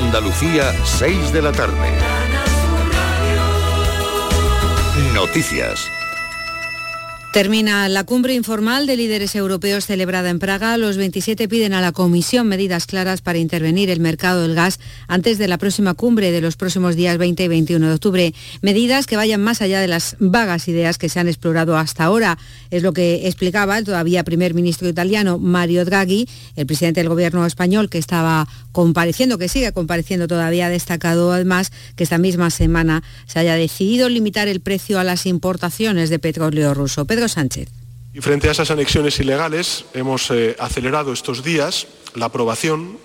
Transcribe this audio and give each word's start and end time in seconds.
Andalucía, 0.00 0.72
6 0.84 1.32
de 1.32 1.42
la 1.42 1.50
tarde. 1.50 1.90
Noticias. 5.12 5.88
Termina 7.32 7.88
la 7.90 8.04
cumbre 8.04 8.32
informal 8.32 8.86
de 8.86 8.96
líderes 8.96 9.36
europeos 9.36 9.84
celebrada 9.84 10.30
en 10.30 10.38
Praga. 10.38 10.78
Los 10.78 10.96
27 10.96 11.46
piden 11.46 11.74
a 11.74 11.82
la 11.82 11.92
Comisión 11.92 12.48
medidas 12.48 12.86
claras 12.86 13.20
para 13.20 13.38
intervenir 13.38 13.90
el 13.90 14.00
mercado 14.00 14.42
del 14.42 14.54
gas 14.54 14.80
antes 15.08 15.36
de 15.36 15.46
la 15.46 15.58
próxima 15.58 15.92
cumbre 15.92 16.32
de 16.32 16.40
los 16.40 16.56
próximos 16.56 16.96
días 16.96 17.18
20 17.18 17.44
y 17.44 17.48
21 17.48 17.86
de 17.86 17.94
octubre. 17.94 18.34
Medidas 18.62 19.06
que 19.06 19.16
vayan 19.16 19.42
más 19.42 19.60
allá 19.60 19.78
de 19.80 19.88
las 19.88 20.16
vagas 20.20 20.68
ideas 20.68 20.96
que 20.96 21.10
se 21.10 21.20
han 21.20 21.28
explorado 21.28 21.76
hasta 21.76 22.04
ahora. 22.04 22.38
Es 22.70 22.82
lo 22.82 22.94
que 22.94 23.28
explicaba 23.28 23.76
el 23.76 23.84
todavía 23.84 24.24
primer 24.24 24.54
ministro 24.54 24.88
italiano 24.88 25.38
Mario 25.38 25.84
Draghi, 25.84 26.26
el 26.56 26.66
presidente 26.66 27.00
del 27.00 27.10
gobierno 27.10 27.44
español 27.44 27.90
que 27.90 27.98
estaba 27.98 28.48
compareciendo, 28.78 29.38
que 29.38 29.48
sigue 29.48 29.72
compareciendo 29.72 30.28
todavía, 30.28 30.66
ha 30.66 30.70
destacado 30.70 31.32
además 31.32 31.72
que 31.96 32.04
esta 32.04 32.16
misma 32.16 32.48
semana 32.48 33.02
se 33.26 33.40
haya 33.40 33.56
decidido 33.56 34.08
limitar 34.08 34.46
el 34.46 34.60
precio 34.60 35.00
a 35.00 35.04
las 35.04 35.26
importaciones 35.26 36.10
de 36.10 36.20
petróleo 36.20 36.74
ruso. 36.74 37.04
Sánchez. 37.26 37.70
Y 38.14 38.20
frente 38.20 38.46
a 38.48 38.52
esas 38.52 38.70
anexiones 38.70 39.18
ilegales, 39.18 39.84
hemos 39.94 40.30
eh, 40.30 40.54
acelerado 40.60 41.12
estos 41.12 41.42
días 41.42 41.88
la 42.14 42.26
aprobación 42.26 42.98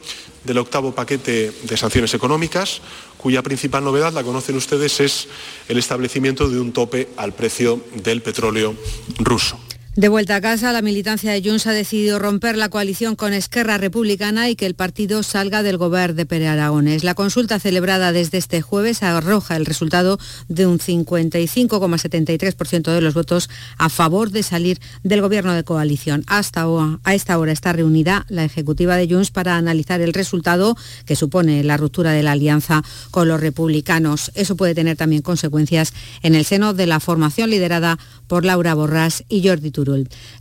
del 0.43 0.59
octavo 0.59 0.93
paquete 0.93 1.51
de 1.63 1.75
sanciones 1.77 2.13
económicas, 2.13 2.81
cuya 3.17 3.41
principal 3.41 3.83
novedad, 3.83 4.13
la 4.13 4.21
conocen 4.21 4.55
ustedes, 4.55 4.99
es 4.99 5.27
el 5.69 5.79
establecimiento 5.79 6.49
de 6.49 6.59
un 6.59 6.71
tope 6.71 7.09
al 7.17 7.33
precio 7.33 7.83
del 7.95 8.21
petróleo 8.21 8.75
ruso. 9.17 9.57
De 9.95 10.09
vuelta 10.09 10.37
a 10.37 10.41
casa, 10.41 10.73
la 10.73 10.81
militancia 10.81 11.31
de 11.31 11.47
Junts 11.47 11.67
ha 11.67 11.71
decidido 11.71 12.17
romper 12.17 12.57
la 12.57 12.69
coalición 12.69 13.15
con 13.15 13.31
Esquerra 13.31 13.77
Republicana 13.77 14.49
y 14.49 14.55
que 14.55 14.65
el 14.65 14.73
partido 14.73 15.21
salga 15.21 15.61
del 15.61 15.77
gobierno 15.77 16.15
de 16.15 16.25
Pere 16.25 16.47
Aragones. 16.47 17.03
La 17.03 17.13
consulta 17.13 17.59
celebrada 17.59 18.11
desde 18.11 18.39
este 18.39 18.63
jueves 18.63 19.03
arroja 19.03 19.55
el 19.55 19.67
resultado 19.67 20.17
de 20.47 20.65
un 20.65 20.79
55,73% 20.79 22.91
de 22.91 23.01
los 23.01 23.13
votos 23.13 23.51
a 23.77 23.89
favor 23.89 24.31
de 24.31 24.41
salir 24.41 24.79
del 25.03 25.21
gobierno 25.21 25.53
de 25.53 25.63
coalición. 25.63 26.23
Hasta 26.25 26.65
a 27.03 27.13
esta 27.13 27.37
hora 27.37 27.51
está 27.51 27.71
reunida 27.71 28.25
la 28.29 28.45
ejecutiva 28.45 28.97
de 28.97 29.07
Junts 29.07 29.29
para 29.29 29.57
analizar 29.57 30.01
el 30.01 30.13
resultado 30.13 30.75
que 31.05 31.15
supone 31.15 31.63
la 31.63 31.77
ruptura 31.77 32.13
de 32.13 32.23
la 32.23 32.31
alianza 32.31 32.81
con 33.11 33.27
los 33.27 33.39
republicanos. 33.39 34.31
Eso 34.33 34.55
puede 34.55 34.73
tener 34.73 34.97
también 34.97 35.21
consecuencias 35.21 35.93
en 36.23 36.33
el 36.33 36.45
seno 36.45 36.73
de 36.73 36.87
la 36.87 36.99
formación 36.99 37.51
liderada 37.51 37.99
por 38.25 38.43
Laura 38.43 38.73
Borrás 38.73 39.23
y 39.29 39.47
Jordi 39.47 39.69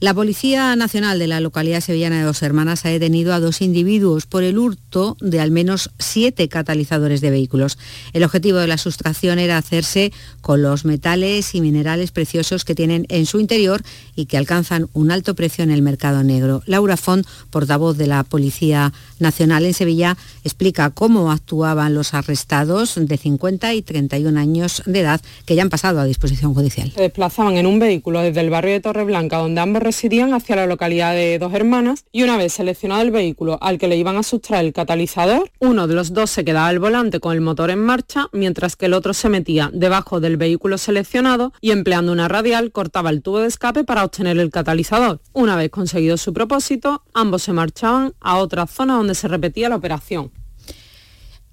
La 0.01 0.15
Policía 0.15 0.77
Nacional 0.77 1.19
de 1.19 1.27
la 1.27 1.41
localidad 1.41 1.81
sevillana 1.81 2.19
de 2.19 2.25
Dos 2.25 2.43
Hermanas 2.43 2.85
ha 2.85 2.91
detenido 2.91 3.35
a 3.35 3.41
dos 3.41 3.61
individuos 3.61 4.27
por 4.27 4.43
el 4.43 4.59
hurto 4.59 5.17
de 5.21 5.41
al 5.41 5.51
menos 5.51 5.91
siete 5.99 6.49
catalizadores 6.49 7.21
de 7.21 7.31
vehículos. 7.31 7.79
El 8.13 8.25
objetivo 8.25 8.59
de 8.59 8.67
la 8.67 8.79
sustracción 8.79 9.39
era 9.39 9.59
hacerse 9.59 10.13
con 10.41 10.63
los 10.63 10.85
metales 10.85 11.55
y 11.55 11.61
minerales 11.61 12.11
preciosos 12.13 12.65
que 12.65 12.75
tienen 12.75 13.07
en 13.09 13.27
su 13.27 13.41
interior 13.41 13.83
y 14.17 14.27
que 14.27 14.39
alcanzan 14.39 14.89
un 14.93 15.11
alto 15.11 15.35
precio 15.35 15.65
en 15.65 15.71
el 15.71 15.83
mercado 15.83 16.23
negro. 16.23 16.63
Laura 16.67 16.97
Font, 16.97 17.27
portavoz 17.51 17.97
de 17.97 18.07
la 18.07 18.25
Policía 18.25 18.93
Nacional 19.19 19.65
en 19.65 19.75
Sevilla, 19.75 20.17
explica 20.45 20.91
cómo 20.91 21.31
actuaban 21.31 21.95
los 21.95 22.15
arrestados 22.15 22.95
de 22.97 23.17
50 23.17 23.75
y 23.75 23.83
31 23.83 24.39
años 24.39 24.83
de 24.87 25.01
edad 25.01 25.21
que 25.47 25.55
ya 25.55 25.63
han 25.63 25.71
pasado 25.71 26.01
a 26.01 26.05
disposición 26.05 26.55
judicial. 26.55 26.93
Se 26.95 27.03
desplazaban 27.03 27.57
en 27.57 27.67
un 27.67 27.79
vehículo 27.79 28.21
desde 28.21 28.41
el 28.41 28.51
barrio 28.51 28.73
de 28.73 28.81
Torreblanca, 28.81 29.32
donde 29.39 29.61
ambos 29.61 29.83
residían, 29.83 30.35
hacia 30.35 30.57
la 30.57 30.67
localidad 30.67 31.15
de 31.15 31.39
Dos 31.39 31.55
Hermanas, 31.55 32.05
y 32.13 32.23
una 32.23 32.37
vez 32.37 32.53
seleccionado 32.53 33.03
el 33.03 33.11
vehículo 33.11 33.59
al 33.61 33.79
que 33.79 33.89
le 33.89 33.97
iban 33.97 34.17
a 34.17 34.23
sustraer 34.23 34.67
el 34.67 34.73
catalizador, 34.73 35.51
uno 35.59 35.87
de 35.87 35.95
los 35.95 36.13
dos 36.13 36.31
se 36.31 36.45
quedaba 36.45 36.69
al 36.69 36.79
volante 36.79 37.21
con 37.21 37.33
el 37.35 37.41
motor 37.41 37.71
en 37.71 37.81
marcha, 37.81 38.29
mientras 38.33 38.77
que 38.77 38.87
el 38.87 38.95
otro 38.95 39.15
se 39.15 39.29
metía 39.29 39.71
debajo 39.73 40.21
del 40.21 40.37
vehículo 40.37 40.79
seleccionado 40.79 41.53
y 41.61 41.71
empleando 41.71 42.13
una 42.13 42.29
radial 42.29 42.73
cortaba 42.73 43.11
el 43.11 43.23
tubo 43.23 43.41
de 43.41 43.49
escape 43.49 43.85
para 43.85 44.05
obtener 44.05 44.39
el 44.39 44.51
catalizador. 44.51 45.21
Una 45.33 45.57
vez 45.57 45.71
conseguido 45.71 46.17
su 46.17 46.33
propósito, 46.33 47.03
ambos 47.15 47.43
se 47.43 47.53
marchaban 47.53 48.15
a 48.21 48.37
otra 48.39 48.67
zona 48.67 48.97
donde 48.97 49.15
se 49.15 49.29
repetía 49.29 49.69
la 49.69 49.77
operación. 49.77 50.42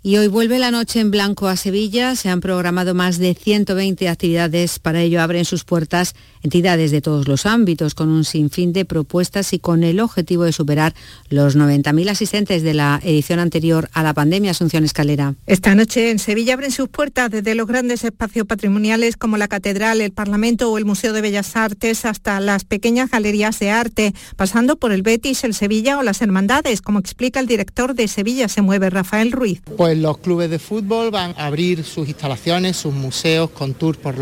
Y 0.01 0.15
hoy 0.15 0.27
vuelve 0.27 0.59
la 0.59 0.71
noche 0.71 1.01
en 1.01 1.11
blanco 1.11 1.49
a 1.49 1.57
Sevilla. 1.57 2.15
Se 2.15 2.29
han 2.29 2.39
programado 2.39 2.93
más 2.93 3.17
de 3.17 3.33
120 3.33 4.07
actividades. 4.07 4.79
Para 4.79 5.01
ello 5.01 5.21
abren 5.21 5.43
sus 5.43 5.65
puertas 5.65 6.15
entidades 6.41 6.91
de 6.91 7.01
todos 7.01 7.27
los 7.27 7.45
ámbitos 7.45 7.95
con 7.95 8.07
un 8.07 8.23
sinfín 8.23 8.71
de 8.71 8.85
propuestas 8.85 9.51
y 9.51 9.59
con 9.59 9.83
el 9.83 9.99
objetivo 9.99 10.45
de 10.45 10.53
superar 10.53 10.93
los 11.27 11.57
90.000 11.57 12.09
asistentes 12.09 12.63
de 12.63 12.73
la 12.73 13.01
edición 13.03 13.39
anterior 13.39 13.89
a 13.91 14.01
la 14.01 14.13
pandemia. 14.13 14.51
Asunción 14.51 14.85
Escalera. 14.85 15.35
Esta 15.47 15.75
noche 15.75 16.11
en 16.11 16.19
Sevilla 16.19 16.53
abren 16.53 16.71
sus 16.71 16.87
puertas 16.87 17.29
desde 17.29 17.53
los 17.53 17.67
grandes 17.67 18.05
espacios 18.05 18.47
patrimoniales 18.47 19.17
como 19.17 19.35
la 19.35 19.49
Catedral, 19.49 19.99
el 19.99 20.11
Parlamento 20.11 20.71
o 20.71 20.77
el 20.77 20.85
Museo 20.85 21.11
de 21.11 21.19
Bellas 21.19 21.57
Artes 21.57 22.05
hasta 22.05 22.39
las 22.39 22.63
pequeñas 22.63 23.11
galerías 23.11 23.59
de 23.59 23.71
arte, 23.71 24.13
pasando 24.37 24.77
por 24.77 24.93
el 24.93 25.01
Betis, 25.01 25.43
el 25.43 25.53
Sevilla 25.53 25.97
o 25.97 26.03
las 26.03 26.21
Hermandades, 26.21 26.81
como 26.81 26.99
explica 26.99 27.41
el 27.41 27.47
director 27.47 27.95
de 27.95 28.07
Sevilla 28.07 28.47
Se 28.47 28.61
Mueve, 28.61 28.89
Rafael 28.89 29.33
Ruiz. 29.33 29.61
Pues 29.75 29.88
los 29.95 30.17
clubes 30.19 30.49
de 30.49 30.59
fútbol 30.59 31.11
van 31.11 31.33
a 31.37 31.47
abrir 31.47 31.83
sus 31.83 32.07
instalaciones, 32.07 32.77
sus 32.77 32.93
museos 32.93 33.49
con 33.49 33.73
tours 33.73 33.97
por, 33.97 34.15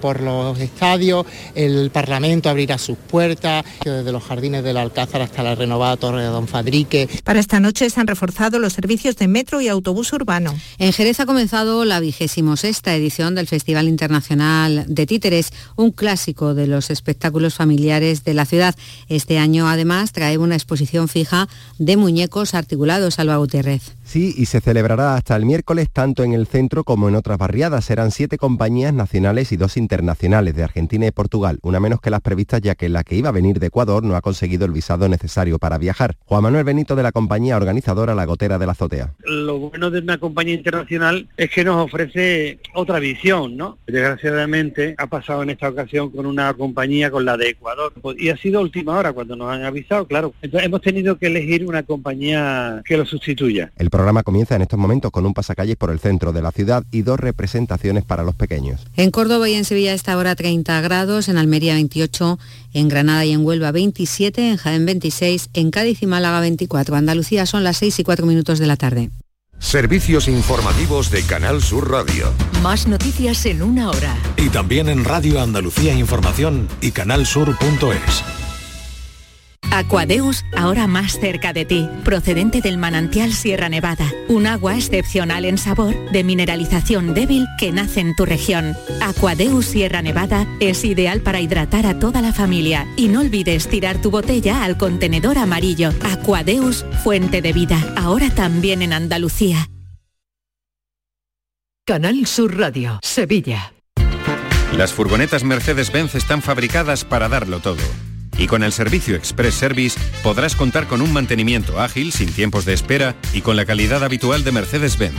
por 0.00 0.20
los 0.20 0.58
estadios, 0.60 1.26
el 1.54 1.90
Parlamento 1.90 2.48
abrirá 2.48 2.78
sus 2.78 2.96
puertas, 2.96 3.64
desde 3.84 4.12
los 4.12 4.22
jardines 4.22 4.64
del 4.64 4.76
Alcázar 4.76 5.22
hasta 5.22 5.42
la 5.42 5.54
renovada 5.54 5.96
Torre 5.96 6.22
de 6.22 6.28
Don 6.28 6.48
Fadrique. 6.48 7.08
Para 7.24 7.40
esta 7.40 7.60
noche 7.60 7.90
se 7.90 8.00
han 8.00 8.06
reforzado 8.06 8.58
los 8.58 8.72
servicios 8.72 9.16
de 9.16 9.28
metro 9.28 9.60
y 9.60 9.68
autobús 9.68 10.12
urbano. 10.12 10.54
En 10.78 10.92
Jerez 10.92 11.20
ha 11.20 11.26
comenzado 11.26 11.84
la 11.84 12.00
vigésimo 12.00 12.56
sexta 12.56 12.94
edición 12.94 13.34
del 13.34 13.46
Festival 13.46 13.88
Internacional 13.88 14.84
de 14.88 15.06
Títeres, 15.06 15.52
un 15.76 15.90
clásico 15.90 16.54
de 16.54 16.66
los 16.66 16.90
espectáculos 16.90 17.54
familiares 17.54 18.24
de 18.24 18.34
la 18.34 18.44
ciudad. 18.44 18.74
Este 19.08 19.38
año 19.38 19.68
además 19.68 20.12
trae 20.12 20.38
una 20.38 20.54
exposición 20.54 21.08
fija 21.08 21.48
de 21.78 21.96
muñecos 21.96 22.54
articulados, 22.54 23.18
Alba 23.18 23.36
Gutiérrez. 23.36 23.82
Sí, 24.04 24.34
y 24.36 24.46
se 24.46 24.60
celebrará 24.60 25.13
hasta 25.16 25.36
el 25.36 25.44
miércoles 25.44 25.88
tanto 25.92 26.24
en 26.24 26.32
el 26.32 26.46
centro 26.46 26.84
como 26.84 27.08
en 27.08 27.14
otras 27.14 27.38
barriadas. 27.38 27.84
Serán 27.84 28.10
siete 28.10 28.38
compañías 28.38 28.92
nacionales 28.92 29.52
y 29.52 29.56
dos 29.56 29.76
internacionales 29.76 30.54
de 30.54 30.64
Argentina 30.64 31.06
y 31.06 31.10
Portugal, 31.10 31.58
una 31.62 31.80
menos 31.80 32.00
que 32.00 32.10
las 32.10 32.20
previstas 32.20 32.60
ya 32.60 32.74
que 32.74 32.88
la 32.88 33.04
que 33.04 33.16
iba 33.16 33.28
a 33.28 33.32
venir 33.32 33.58
de 33.58 33.66
Ecuador 33.68 34.02
no 34.02 34.16
ha 34.16 34.20
conseguido 34.20 34.66
el 34.66 34.72
visado 34.72 35.08
necesario 35.08 35.58
para 35.58 35.78
viajar. 35.78 36.16
Juan 36.26 36.42
Manuel 36.42 36.64
Benito 36.64 36.96
de 36.96 37.02
la 37.02 37.12
compañía 37.12 37.56
organizadora 37.56 38.14
La 38.14 38.24
Gotera 38.24 38.58
de 38.58 38.66
la 38.66 38.72
Azotea. 38.72 39.14
Lo 39.24 39.58
bueno 39.58 39.90
de 39.90 40.00
una 40.00 40.18
compañía 40.18 40.54
internacional 40.54 41.28
es 41.36 41.50
que 41.50 41.64
nos 41.64 41.84
ofrece 41.84 42.58
otra 42.74 42.98
visión, 42.98 43.56
¿no? 43.56 43.78
Desgraciadamente 43.86 44.94
ha 44.98 45.06
pasado 45.06 45.42
en 45.42 45.50
esta 45.50 45.68
ocasión 45.68 46.10
con 46.10 46.26
una 46.26 46.52
compañía, 46.54 47.10
con 47.10 47.24
la 47.24 47.36
de 47.36 47.50
Ecuador, 47.50 47.92
y 48.18 48.28
ha 48.28 48.36
sido 48.36 48.60
última 48.60 48.98
hora 48.98 49.12
cuando 49.12 49.36
nos 49.36 49.52
han 49.52 49.64
avisado, 49.64 50.06
claro. 50.06 50.34
Entonces 50.42 50.66
hemos 50.66 50.80
tenido 50.80 51.18
que 51.18 51.26
elegir 51.26 51.66
una 51.66 51.82
compañía 51.82 52.82
que 52.84 52.96
lo 52.96 53.04
sustituya. 53.04 53.70
El 53.76 53.90
programa 53.90 54.22
comienza 54.22 54.56
en 54.56 54.62
estos 54.62 54.78
momentos 54.78 55.03
con 55.10 55.26
un 55.26 55.34
pasacalles 55.34 55.76
por 55.76 55.90
el 55.90 56.00
centro 56.00 56.32
de 56.32 56.42
la 56.42 56.52
ciudad 56.52 56.84
y 56.90 57.02
dos 57.02 57.20
representaciones 57.20 58.04
para 58.04 58.22
los 58.22 58.34
pequeños. 58.34 58.80
En 58.96 59.10
Córdoba 59.10 59.48
y 59.48 59.54
en 59.54 59.64
Sevilla 59.64 59.94
está 59.94 60.12
ahora 60.12 60.34
30 60.34 60.80
grados, 60.80 61.28
en 61.28 61.38
Almería 61.38 61.74
28, 61.74 62.38
en 62.72 62.88
Granada 62.88 63.24
y 63.24 63.32
en 63.32 63.44
Huelva 63.44 63.72
27, 63.72 64.50
en 64.50 64.56
Jaén 64.56 64.86
26, 64.86 65.50
en 65.54 65.70
Cádiz 65.70 66.02
y 66.02 66.06
Málaga 66.06 66.40
24. 66.40 66.96
Andalucía 66.96 67.46
son 67.46 67.64
las 67.64 67.78
6 67.78 68.00
y 68.00 68.04
4 68.04 68.26
minutos 68.26 68.58
de 68.58 68.66
la 68.66 68.76
tarde. 68.76 69.10
Servicios 69.58 70.28
informativos 70.28 71.10
de 71.10 71.22
Canal 71.22 71.62
Sur 71.62 71.90
Radio. 71.90 72.30
Más 72.62 72.86
noticias 72.86 73.46
en 73.46 73.62
una 73.62 73.88
hora. 73.88 74.14
Y 74.36 74.50
también 74.50 74.88
en 74.88 75.04
Radio 75.04 75.40
Andalucía 75.40 75.94
Información 75.94 76.68
y 76.80 76.90
canalsur.es. 76.90 78.43
Aquadeus, 79.70 80.44
ahora 80.56 80.86
más 80.86 81.18
cerca 81.18 81.52
de 81.52 81.64
ti, 81.64 81.88
procedente 82.04 82.60
del 82.60 82.78
manantial 82.78 83.32
Sierra 83.32 83.68
Nevada, 83.68 84.12
un 84.28 84.46
agua 84.46 84.76
excepcional 84.76 85.44
en 85.44 85.58
sabor, 85.58 85.94
de 86.10 86.24
mineralización 86.24 87.14
débil 87.14 87.46
que 87.58 87.72
nace 87.72 88.00
en 88.00 88.14
tu 88.14 88.24
región. 88.24 88.76
Aquadeus 89.00 89.66
Sierra 89.66 90.02
Nevada 90.02 90.46
es 90.60 90.84
ideal 90.84 91.20
para 91.20 91.40
hidratar 91.40 91.86
a 91.86 91.98
toda 91.98 92.22
la 92.22 92.32
familia 92.32 92.86
y 92.96 93.08
no 93.08 93.20
olvides 93.20 93.68
tirar 93.68 94.00
tu 94.00 94.10
botella 94.10 94.64
al 94.64 94.76
contenedor 94.76 95.38
amarillo. 95.38 95.90
Aquadeus, 96.04 96.84
fuente 97.02 97.42
de 97.42 97.52
vida, 97.52 97.78
ahora 97.96 98.30
también 98.30 98.82
en 98.82 98.92
Andalucía. 98.92 99.68
Canal 101.86 102.26
Sur 102.26 102.56
Radio, 102.56 102.98
Sevilla. 103.02 103.74
Las 104.72 104.92
furgonetas 104.92 105.44
Mercedes-Benz 105.44 106.14
están 106.14 106.42
fabricadas 106.42 107.04
para 107.04 107.28
darlo 107.28 107.60
todo 107.60 107.82
y 108.38 108.46
con 108.46 108.62
el 108.62 108.72
servicio 108.72 109.16
Express 109.16 109.54
Service 109.54 109.98
podrás 110.22 110.56
contar 110.56 110.86
con 110.86 111.02
un 111.02 111.12
mantenimiento 111.12 111.80
ágil, 111.80 112.12
sin 112.12 112.32
tiempos 112.32 112.64
de 112.64 112.72
espera 112.72 113.14
y 113.32 113.40
con 113.40 113.56
la 113.56 113.64
calidad 113.64 114.02
habitual 114.04 114.44
de 114.44 114.52
Mercedes-Benz. 114.52 115.14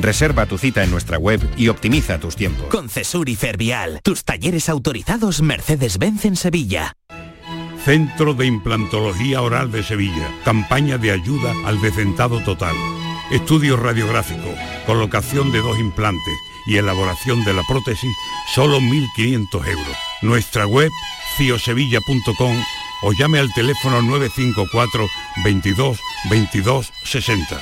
Reserva 0.00 0.46
tu 0.46 0.58
cita 0.58 0.84
en 0.84 0.90
nuestra 0.90 1.18
web 1.18 1.40
y 1.56 1.68
optimiza 1.68 2.18
tus 2.18 2.36
tiempos. 2.36 2.66
Con 2.66 2.88
Cesur 2.88 3.28
y 3.28 3.36
Fervial, 3.36 4.00
tus 4.02 4.24
talleres 4.24 4.68
autorizados 4.68 5.42
Mercedes-Benz 5.42 6.24
en 6.24 6.36
Sevilla. 6.36 6.96
Centro 7.84 8.34
de 8.34 8.46
Implantología 8.46 9.42
Oral 9.42 9.70
de 9.70 9.82
Sevilla. 9.84 10.28
Campaña 10.44 10.98
de 10.98 11.12
ayuda 11.12 11.54
al 11.64 11.80
decentado 11.80 12.40
total. 12.40 12.74
estudio 13.30 13.76
radiográfico, 13.76 14.54
colocación 14.86 15.50
de 15.50 15.58
dos 15.58 15.78
implantes 15.78 16.34
y 16.66 16.76
elaboración 16.76 17.44
de 17.44 17.54
la 17.54 17.62
prótesis, 17.62 18.10
solo 18.54 18.80
1.500 18.80 19.66
euros. 19.68 19.96
Nuestra 20.22 20.66
web, 20.66 20.90
ciosevilla.com 21.36 22.56
o 23.02 23.12
llame 23.12 23.38
al 23.38 23.52
teléfono 23.52 24.02
954 24.02 25.06
22 25.44 25.98
22 26.30 26.92
60. 27.04 27.60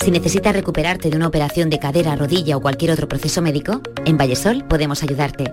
Si 0.00 0.10
necesitas 0.10 0.54
recuperarte 0.54 1.10
de 1.10 1.16
una 1.16 1.26
operación 1.26 1.70
de 1.70 1.78
cadera, 1.78 2.14
rodilla 2.14 2.56
o 2.56 2.60
cualquier 2.60 2.92
otro 2.92 3.08
proceso 3.08 3.42
médico, 3.42 3.82
en 4.04 4.16
Vallesol 4.16 4.64
podemos 4.68 5.02
ayudarte. 5.02 5.52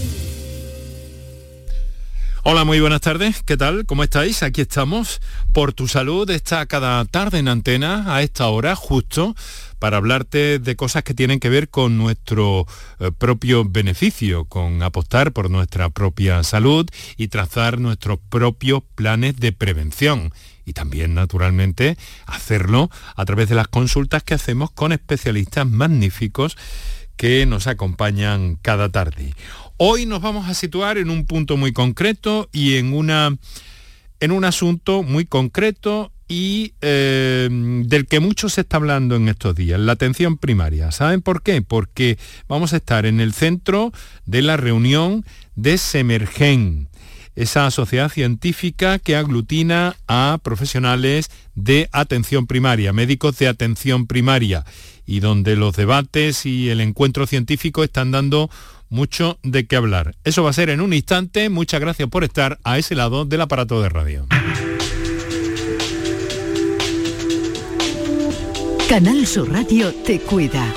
Hola, 2.43 2.63
muy 2.63 2.79
buenas 2.79 3.01
tardes. 3.01 3.43
¿Qué 3.43 3.55
tal? 3.55 3.85
¿Cómo 3.85 4.03
estáis? 4.03 4.41
Aquí 4.41 4.61
estamos. 4.61 5.21
Por 5.53 5.73
tu 5.73 5.87
salud 5.87 6.27
está 6.31 6.65
cada 6.65 7.05
tarde 7.05 7.37
en 7.37 7.47
antena 7.47 8.15
a 8.15 8.23
esta 8.23 8.47
hora 8.47 8.75
justo 8.75 9.35
para 9.77 9.97
hablarte 9.97 10.57
de 10.57 10.75
cosas 10.75 11.03
que 11.03 11.13
tienen 11.13 11.39
que 11.39 11.49
ver 11.49 11.69
con 11.69 11.99
nuestro 11.99 12.65
eh, 12.99 13.11
propio 13.15 13.63
beneficio, 13.63 14.45
con 14.45 14.81
apostar 14.81 15.33
por 15.33 15.51
nuestra 15.51 15.91
propia 15.91 16.41
salud 16.41 16.89
y 17.15 17.27
trazar 17.27 17.77
nuestros 17.77 18.17
propios 18.29 18.81
planes 18.95 19.35
de 19.37 19.51
prevención. 19.51 20.33
Y 20.65 20.73
también, 20.73 21.13
naturalmente, 21.13 21.95
hacerlo 22.25 22.89
a 23.15 23.23
través 23.23 23.49
de 23.49 23.55
las 23.55 23.67
consultas 23.67 24.23
que 24.23 24.33
hacemos 24.33 24.71
con 24.71 24.93
especialistas 24.93 25.69
magníficos 25.69 26.57
que 27.17 27.45
nos 27.45 27.67
acompañan 27.67 28.57
cada 28.63 28.89
tarde. 28.89 29.35
Hoy 29.83 30.05
nos 30.05 30.21
vamos 30.21 30.47
a 30.47 30.53
situar 30.53 30.99
en 30.99 31.09
un 31.09 31.25
punto 31.25 31.57
muy 31.57 31.73
concreto 31.73 32.47
y 32.53 32.75
en, 32.75 32.93
una, 32.93 33.35
en 34.19 34.31
un 34.31 34.45
asunto 34.45 35.01
muy 35.01 35.25
concreto 35.25 36.11
y 36.27 36.75
eh, 36.81 37.49
del 37.49 38.05
que 38.05 38.19
mucho 38.19 38.47
se 38.47 38.61
está 38.61 38.77
hablando 38.77 39.15
en 39.15 39.27
estos 39.27 39.55
días, 39.55 39.79
la 39.79 39.93
atención 39.93 40.37
primaria. 40.37 40.91
¿Saben 40.91 41.23
por 41.23 41.41
qué? 41.41 41.63
Porque 41.63 42.19
vamos 42.47 42.73
a 42.73 42.77
estar 42.77 43.07
en 43.07 43.19
el 43.19 43.33
centro 43.33 43.91
de 44.27 44.43
la 44.43 44.55
reunión 44.55 45.25
de 45.55 45.79
Semergen, 45.79 46.87
esa 47.35 47.71
sociedad 47.71 48.11
científica 48.11 48.99
que 48.99 49.15
aglutina 49.15 49.95
a 50.07 50.37
profesionales 50.43 51.31
de 51.55 51.89
atención 51.91 52.45
primaria, 52.45 52.93
médicos 52.93 53.39
de 53.39 53.47
atención 53.47 54.05
primaria, 54.05 54.63
y 55.07 55.21
donde 55.21 55.55
los 55.55 55.75
debates 55.75 56.45
y 56.45 56.69
el 56.69 56.81
encuentro 56.81 57.25
científico 57.25 57.83
están 57.83 58.11
dando 58.11 58.51
mucho 58.91 59.39
de 59.41 59.65
qué 59.65 59.77
hablar. 59.77 60.15
Eso 60.23 60.43
va 60.43 60.51
a 60.51 60.53
ser 60.53 60.69
en 60.69 60.81
un 60.81 60.93
instante. 60.93 61.49
Muchas 61.49 61.79
gracias 61.79 62.07
por 62.09 62.23
estar 62.23 62.59
a 62.63 62.77
ese 62.77 62.93
lado 62.93 63.25
del 63.25 63.41
aparato 63.41 63.81
de 63.81 63.89
radio. 63.89 64.27
Canal 68.87 69.25
Sur 69.25 69.51
Radio 69.51 69.93
te 70.05 70.19
cuida. 70.19 70.71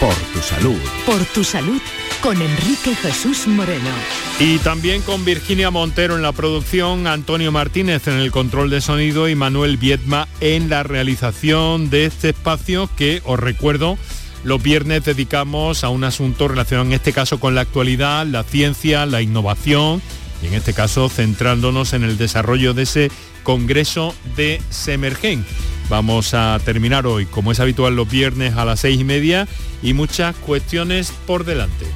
Por 0.00 0.14
tu 0.32 0.38
salud. 0.38 0.78
Por 1.04 1.24
tu 1.26 1.42
salud 1.42 1.80
con 2.22 2.40
Enrique 2.40 2.94
Jesús 2.94 3.46
Moreno. 3.46 3.90
Y 4.38 4.58
también 4.58 5.02
con 5.02 5.24
Virginia 5.24 5.70
Montero 5.70 6.16
en 6.16 6.22
la 6.22 6.32
producción, 6.32 7.06
Antonio 7.06 7.50
Martínez 7.52 8.06
en 8.06 8.14
el 8.14 8.30
control 8.30 8.70
de 8.70 8.80
sonido 8.80 9.28
y 9.28 9.34
Manuel 9.34 9.76
Viedma 9.76 10.28
en 10.40 10.68
la 10.68 10.82
realización 10.82 11.90
de 11.90 12.04
este 12.04 12.28
espacio 12.28 12.88
que 12.96 13.22
os 13.24 13.40
recuerdo 13.40 13.98
los 14.46 14.62
viernes 14.62 15.04
dedicamos 15.04 15.82
a 15.82 15.88
un 15.88 16.04
asunto 16.04 16.46
relacionado 16.46 16.86
en 16.86 16.92
este 16.92 17.12
caso 17.12 17.40
con 17.40 17.56
la 17.56 17.62
actualidad, 17.62 18.24
la 18.24 18.44
ciencia, 18.44 19.04
la 19.04 19.20
innovación 19.20 20.00
y 20.40 20.46
en 20.46 20.54
este 20.54 20.72
caso 20.72 21.08
centrándonos 21.08 21.92
en 21.94 22.04
el 22.04 22.16
desarrollo 22.16 22.72
de 22.72 22.84
ese 22.84 23.10
Congreso 23.42 24.14
de 24.36 24.62
Semergen. 24.70 25.44
Vamos 25.88 26.32
a 26.32 26.60
terminar 26.64 27.08
hoy, 27.08 27.26
como 27.26 27.50
es 27.50 27.58
habitual 27.58 27.96
los 27.96 28.08
viernes 28.08 28.54
a 28.54 28.64
las 28.64 28.80
seis 28.80 29.00
y 29.00 29.04
media 29.04 29.48
y 29.82 29.94
muchas 29.94 30.36
cuestiones 30.36 31.12
por 31.26 31.44
delante. 31.44 31.86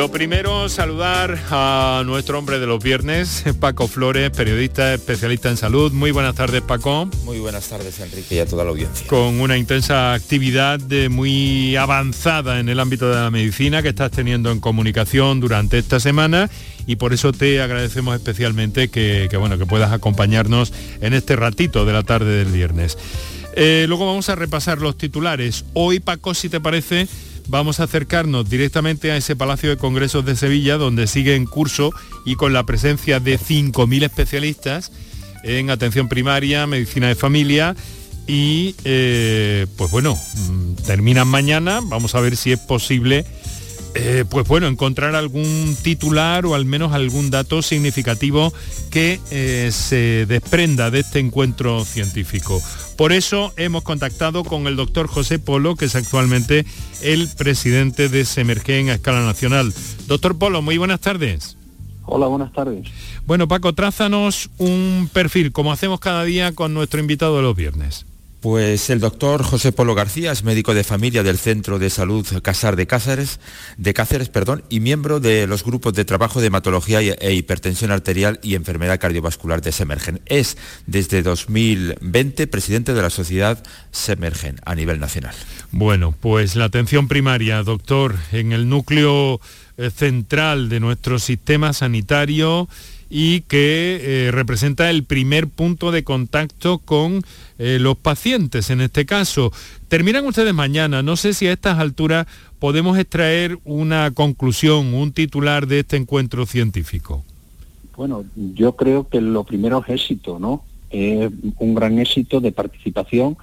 Lo 0.00 0.10
primero, 0.10 0.66
saludar 0.70 1.38
a 1.50 2.02
nuestro 2.06 2.38
hombre 2.38 2.58
de 2.58 2.66
los 2.66 2.82
viernes, 2.82 3.44
Paco 3.60 3.86
Flores, 3.86 4.30
periodista 4.30 4.94
especialista 4.94 5.50
en 5.50 5.58
salud. 5.58 5.92
Muy 5.92 6.10
buenas 6.10 6.36
tardes, 6.36 6.62
Paco. 6.62 7.10
Muy 7.24 7.38
buenas 7.38 7.68
tardes, 7.68 8.00
Enrique, 8.00 8.36
y 8.36 8.38
a 8.38 8.46
toda 8.46 8.64
la 8.64 8.70
audiencia. 8.70 9.06
Con 9.06 9.38
una 9.42 9.58
intensa 9.58 10.14
actividad 10.14 10.80
de 10.80 11.10
muy 11.10 11.76
avanzada 11.76 12.60
en 12.60 12.70
el 12.70 12.80
ámbito 12.80 13.10
de 13.10 13.16
la 13.16 13.30
medicina 13.30 13.82
que 13.82 13.90
estás 13.90 14.10
teniendo 14.10 14.50
en 14.50 14.60
comunicación 14.60 15.38
durante 15.38 15.76
esta 15.76 16.00
semana 16.00 16.48
y 16.86 16.96
por 16.96 17.12
eso 17.12 17.34
te 17.34 17.60
agradecemos 17.60 18.16
especialmente 18.16 18.88
que, 18.88 19.28
bueno, 19.38 19.58
que 19.58 19.66
puedas 19.66 19.92
acompañarnos 19.92 20.72
en 21.02 21.12
este 21.12 21.36
ratito 21.36 21.84
de 21.84 21.92
la 21.92 22.04
tarde 22.04 22.42
del 22.42 22.50
viernes. 22.50 22.96
Eh, 23.54 23.84
luego 23.86 24.06
vamos 24.06 24.30
a 24.30 24.34
repasar 24.34 24.78
los 24.78 24.96
titulares. 24.96 25.66
Hoy, 25.74 26.00
Paco, 26.00 26.32
si 26.32 26.48
te 26.48 26.58
parece, 26.58 27.06
vamos 27.50 27.80
a 27.80 27.84
acercarnos 27.84 28.48
directamente 28.48 29.10
a 29.10 29.16
ese 29.16 29.34
Palacio 29.34 29.70
de 29.70 29.76
Congresos 29.76 30.24
de 30.24 30.36
Sevilla, 30.36 30.76
donde 30.76 31.08
sigue 31.08 31.34
en 31.34 31.46
curso 31.46 31.92
y 32.24 32.36
con 32.36 32.52
la 32.52 32.64
presencia 32.64 33.18
de 33.18 33.38
5.000 33.38 34.04
especialistas 34.04 34.92
en 35.42 35.70
atención 35.70 36.08
primaria, 36.08 36.66
medicina 36.66 37.08
de 37.08 37.16
familia 37.16 37.74
y 38.26 38.76
eh, 38.84 39.66
pues 39.76 39.90
bueno, 39.90 40.14
mm, 40.14 40.74
terminan 40.86 41.26
mañana, 41.26 41.80
vamos 41.82 42.14
a 42.14 42.20
ver 42.20 42.36
si 42.36 42.52
es 42.52 42.60
posible 42.60 43.26
eh, 43.94 44.24
pues 44.28 44.46
bueno, 44.46 44.68
encontrar 44.68 45.14
algún 45.16 45.76
titular 45.82 46.46
o 46.46 46.54
al 46.54 46.64
menos 46.64 46.92
algún 46.92 47.30
dato 47.30 47.60
significativo 47.62 48.52
que 48.90 49.20
eh, 49.30 49.70
se 49.72 50.26
desprenda 50.26 50.90
de 50.90 51.00
este 51.00 51.18
encuentro 51.18 51.84
científico. 51.84 52.62
Por 52.96 53.12
eso 53.12 53.52
hemos 53.56 53.82
contactado 53.82 54.44
con 54.44 54.66
el 54.66 54.76
doctor 54.76 55.08
José 55.08 55.38
Polo, 55.38 55.74
que 55.74 55.86
es 55.86 55.96
actualmente 55.96 56.66
el 57.02 57.28
presidente 57.28 58.08
de 58.08 58.24
Semergen 58.24 58.90
a 58.90 58.94
escala 58.94 59.22
nacional. 59.22 59.72
Doctor 60.06 60.38
Polo, 60.38 60.62
muy 60.62 60.78
buenas 60.78 61.00
tardes. 61.00 61.56
Hola, 62.06 62.26
buenas 62.26 62.52
tardes. 62.52 62.88
Bueno, 63.26 63.48
Paco, 63.48 63.72
trázanos 63.72 64.50
un 64.58 65.08
perfil, 65.12 65.52
como 65.52 65.72
hacemos 65.72 66.00
cada 66.00 66.24
día 66.24 66.52
con 66.52 66.74
nuestro 66.74 67.00
invitado 67.00 67.36
de 67.36 67.42
los 67.42 67.56
viernes. 67.56 68.06
Pues 68.40 68.88
el 68.88 69.00
doctor 69.00 69.42
José 69.42 69.70
Polo 69.70 69.94
García 69.94 70.32
es 70.32 70.44
médico 70.44 70.72
de 70.72 70.82
familia 70.82 71.22
del 71.22 71.36
Centro 71.36 71.78
de 71.78 71.90
Salud 71.90 72.26
Casar 72.42 72.74
de 72.74 72.86
Cáceres, 72.86 73.38
de 73.76 73.92
Cáceres 73.92 74.30
perdón, 74.30 74.64
y 74.70 74.80
miembro 74.80 75.20
de 75.20 75.46
los 75.46 75.62
grupos 75.62 75.92
de 75.92 76.06
trabajo 76.06 76.40
de 76.40 76.46
hematología 76.46 77.00
e 77.00 77.34
hipertensión 77.34 77.90
arterial 77.90 78.40
y 78.42 78.54
enfermedad 78.54 78.98
cardiovascular 78.98 79.60
de 79.60 79.72
Semergen. 79.72 80.22
Es 80.24 80.56
desde 80.86 81.22
2020 81.22 82.46
presidente 82.46 82.94
de 82.94 83.02
la 83.02 83.10
sociedad 83.10 83.62
Semergen 83.90 84.56
a 84.64 84.74
nivel 84.74 85.00
nacional. 85.00 85.34
Bueno, 85.70 86.14
pues 86.18 86.56
la 86.56 86.64
atención 86.64 87.08
primaria, 87.08 87.62
doctor, 87.62 88.16
en 88.32 88.52
el 88.52 88.70
núcleo 88.70 89.38
eh, 89.76 89.90
central 89.90 90.70
de 90.70 90.80
nuestro 90.80 91.18
sistema 91.18 91.74
sanitario 91.74 92.70
y 93.10 93.40
que 93.42 93.98
eh, 94.00 94.30
representa 94.30 94.88
el 94.88 95.02
primer 95.02 95.48
punto 95.48 95.90
de 95.90 96.04
contacto 96.04 96.78
con 96.78 97.22
eh, 97.58 97.78
los 97.80 97.96
pacientes 97.96 98.70
en 98.70 98.80
este 98.80 99.04
caso. 99.04 99.52
Terminan 99.88 100.24
ustedes 100.24 100.54
mañana, 100.54 101.02
no 101.02 101.16
sé 101.16 101.34
si 101.34 101.48
a 101.48 101.52
estas 101.52 101.80
alturas 101.80 102.26
podemos 102.60 102.96
extraer 102.96 103.58
una 103.64 104.12
conclusión, 104.12 104.94
un 104.94 105.12
titular 105.12 105.66
de 105.66 105.80
este 105.80 105.96
encuentro 105.96 106.46
científico. 106.46 107.24
Bueno, 107.96 108.24
yo 108.54 108.76
creo 108.76 109.08
que 109.08 109.20
lo 109.20 109.44
primero 109.44 109.84
es 109.86 110.02
éxito, 110.02 110.38
¿no? 110.38 110.62
Es 110.90 111.30
un 111.58 111.74
gran 111.74 111.98
éxito 111.98 112.40
de 112.40 112.52
participación 112.52 113.36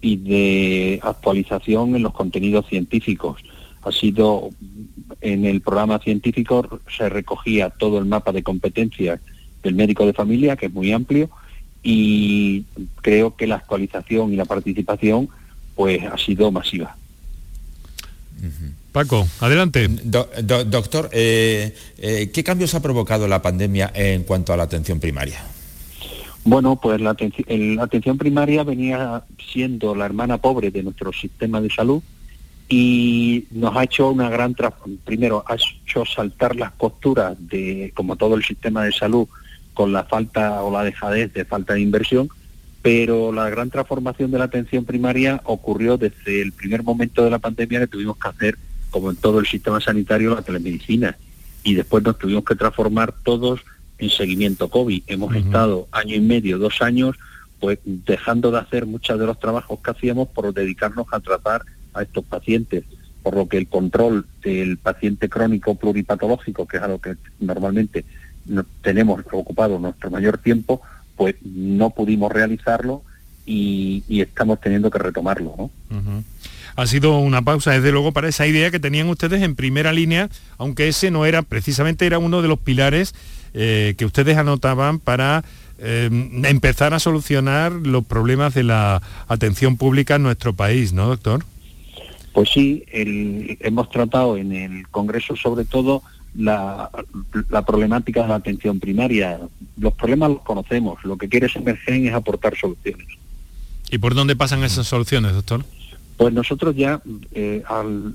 y 0.00 0.16
de 0.16 1.00
actualización 1.02 1.94
en 1.94 2.02
los 2.02 2.12
contenidos 2.12 2.66
científicos. 2.66 3.40
Ha 3.82 3.92
sido 3.92 4.50
en 5.20 5.44
el 5.44 5.60
programa 5.60 5.98
científico 5.98 6.80
se 6.96 7.08
recogía 7.08 7.70
todo 7.70 7.98
el 7.98 8.04
mapa 8.04 8.32
de 8.32 8.42
competencias 8.42 9.20
del 9.62 9.74
médico 9.74 10.06
de 10.06 10.12
familia, 10.12 10.56
que 10.56 10.66
es 10.66 10.72
muy 10.72 10.92
amplio, 10.92 11.30
y 11.82 12.64
creo 13.00 13.36
que 13.36 13.46
la 13.46 13.56
actualización 13.56 14.32
y 14.32 14.36
la 14.36 14.44
participación 14.44 15.28
pues 15.74 16.02
ha 16.04 16.18
sido 16.18 16.50
masiva. 16.50 16.96
Paco, 18.92 19.26
adelante. 19.40 19.88
doctor, 19.88 21.08
eh, 21.12 21.74
eh, 21.98 22.30
¿qué 22.32 22.44
cambios 22.44 22.74
ha 22.74 22.82
provocado 22.82 23.26
la 23.26 23.40
pandemia 23.40 23.90
en 23.94 24.24
cuanto 24.24 24.52
a 24.52 24.56
la 24.56 24.64
atención 24.64 25.00
primaria? 25.00 25.42
Bueno, 26.44 26.76
pues 26.76 27.00
la 27.00 27.10
atención, 27.10 28.18
primaria 28.18 28.64
venía 28.64 29.22
siendo 29.52 29.94
la 29.94 30.06
hermana 30.06 30.38
pobre 30.38 30.70
de 30.70 30.82
nuestro 30.82 31.12
sistema 31.12 31.60
de 31.60 31.70
salud 31.70 32.02
y 32.74 33.48
nos 33.50 33.76
ha 33.76 33.84
hecho 33.84 34.08
una 34.08 34.30
gran 34.30 34.56
primero 35.04 35.44
ha 35.46 35.56
hecho 35.56 36.06
saltar 36.06 36.56
las 36.56 36.72
costuras 36.72 37.36
de 37.38 37.92
como 37.94 38.16
todo 38.16 38.34
el 38.34 38.42
sistema 38.42 38.82
de 38.84 38.92
salud 38.92 39.28
con 39.74 39.92
la 39.92 40.04
falta 40.04 40.62
o 40.62 40.72
la 40.72 40.82
dejadez 40.82 41.34
de 41.34 41.44
falta 41.44 41.74
de 41.74 41.82
inversión 41.82 42.30
pero 42.80 43.30
la 43.30 43.50
gran 43.50 43.68
transformación 43.68 44.30
de 44.30 44.38
la 44.38 44.44
atención 44.44 44.86
primaria 44.86 45.42
ocurrió 45.44 45.98
desde 45.98 46.40
el 46.40 46.52
primer 46.52 46.82
momento 46.82 47.22
de 47.22 47.30
la 47.30 47.38
pandemia 47.38 47.80
que 47.80 47.86
tuvimos 47.86 48.16
que 48.16 48.28
hacer, 48.28 48.58
como 48.90 49.10
en 49.10 49.16
todo 49.16 49.38
el 49.38 49.46
sistema 49.46 49.80
sanitario, 49.80 50.34
la 50.34 50.42
telemedicina. 50.42 51.16
Y 51.62 51.74
después 51.74 52.02
nos 52.02 52.18
tuvimos 52.18 52.44
que 52.44 52.56
transformar 52.56 53.14
todos 53.22 53.60
en 53.98 54.10
seguimiento 54.10 54.68
COVID. 54.68 55.04
Hemos 55.06 55.36
estado 55.36 55.86
año 55.92 56.16
y 56.16 56.20
medio, 56.20 56.58
dos 56.58 56.82
años, 56.82 57.14
pues 57.60 57.78
dejando 57.84 58.50
de 58.50 58.58
hacer 58.58 58.84
muchos 58.84 59.16
de 59.16 59.26
los 59.26 59.38
trabajos 59.38 59.78
que 59.78 59.92
hacíamos 59.92 60.26
por 60.30 60.52
dedicarnos 60.52 61.06
a 61.12 61.20
tratar 61.20 61.62
a 61.94 62.02
estos 62.02 62.24
pacientes. 62.24 62.84
Por 63.22 63.36
lo 63.36 63.48
que 63.48 63.58
el 63.58 63.68
control 63.68 64.26
del 64.42 64.78
paciente 64.78 65.28
crónico 65.28 65.76
pluripatológico, 65.76 66.66
que 66.66 66.78
es 66.78 66.82
a 66.82 66.88
lo 66.88 67.00
que 67.00 67.14
normalmente 67.38 68.04
tenemos 68.80 69.20
ocupado 69.30 69.78
nuestro 69.78 70.10
mayor 70.10 70.38
tiempo, 70.38 70.82
pues 71.16 71.36
no 71.44 71.90
pudimos 71.90 72.32
realizarlo 72.32 73.02
y, 73.46 74.02
estamos 74.08 74.60
teniendo 74.60 74.90
que 74.90 74.98
retomarlo. 74.98 75.70
Ha 76.74 76.86
sido 76.86 77.18
una 77.18 77.42
pausa, 77.42 77.72
desde 77.72 77.92
luego, 77.92 78.12
para 78.12 78.28
esa 78.28 78.46
idea 78.46 78.70
que 78.70 78.80
tenían 78.80 79.08
ustedes 79.08 79.42
en 79.42 79.54
primera 79.54 79.92
línea, 79.92 80.28
aunque 80.58 80.88
ese 80.88 81.10
no 81.10 81.26
era, 81.26 81.42
precisamente 81.42 82.06
era 82.06 82.18
uno 82.18 82.40
de 82.42 82.48
los 82.48 82.58
pilares 82.58 83.14
eh, 83.54 83.94
que 83.98 84.06
ustedes 84.06 84.38
anotaban 84.38 84.98
para 84.98 85.44
eh, 85.78 86.08
empezar 86.44 86.94
a 86.94 86.98
solucionar 86.98 87.72
los 87.72 88.04
problemas 88.06 88.54
de 88.54 88.62
la 88.62 89.02
atención 89.28 89.76
pública 89.76 90.14
en 90.14 90.22
nuestro 90.22 90.54
país, 90.54 90.92
¿no, 90.92 91.08
doctor? 91.08 91.44
Pues 92.32 92.50
sí, 92.50 92.84
hemos 92.92 93.90
tratado 93.90 94.36
en 94.36 94.52
el 94.52 94.88
Congreso 94.88 95.36
sobre 95.36 95.64
todo 95.64 96.02
la, 96.34 96.90
problemática 97.66 98.22
de 98.22 98.28
la 98.28 98.36
atención 98.36 98.80
primaria. 98.80 99.38
Los 99.76 99.92
problemas 99.94 100.30
los 100.30 100.42
conocemos, 100.42 101.04
lo 101.04 101.16
que 101.16 101.28
quiere 101.28 101.48
Semergen 101.48 102.06
es 102.06 102.14
aportar 102.14 102.56
soluciones. 102.56 103.06
¿Y 103.90 103.98
por 103.98 104.14
dónde 104.14 104.34
pasan 104.36 104.64
esas 104.64 104.86
soluciones, 104.86 105.34
doctor? 105.34 105.64
Pues 106.16 106.32
nosotros 106.32 106.76
ya 106.76 107.02
eh, 107.32 107.62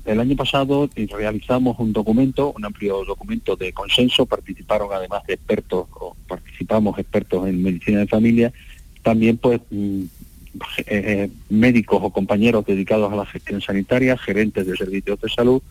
el 0.04 0.20
año 0.20 0.36
pasado 0.36 0.88
realizamos 1.10 1.78
un 1.78 1.92
documento, 1.92 2.52
un 2.56 2.64
amplio 2.64 3.04
documento 3.04 3.54
de 3.54 3.72
consenso, 3.72 4.26
participaron 4.26 4.88
además 4.92 5.22
de 5.26 5.34
expertos, 5.34 5.86
o 5.92 6.16
participamos 6.26 6.98
expertos 6.98 7.46
en 7.46 7.62
medicina 7.62 8.00
de 8.00 8.06
familia, 8.06 8.52
también 9.02 9.36
pues 9.36 9.60
mm, 9.70 10.02
eh, 10.86 11.30
médicos 11.48 12.00
o 12.02 12.10
compañeros 12.10 12.64
dedicados 12.66 13.12
a 13.12 13.16
la 13.16 13.26
gestión 13.26 13.60
sanitaria, 13.60 14.16
gerentes 14.16 14.66
de 14.66 14.76
servicios 14.76 15.20
de 15.20 15.28
salud, 15.28 15.62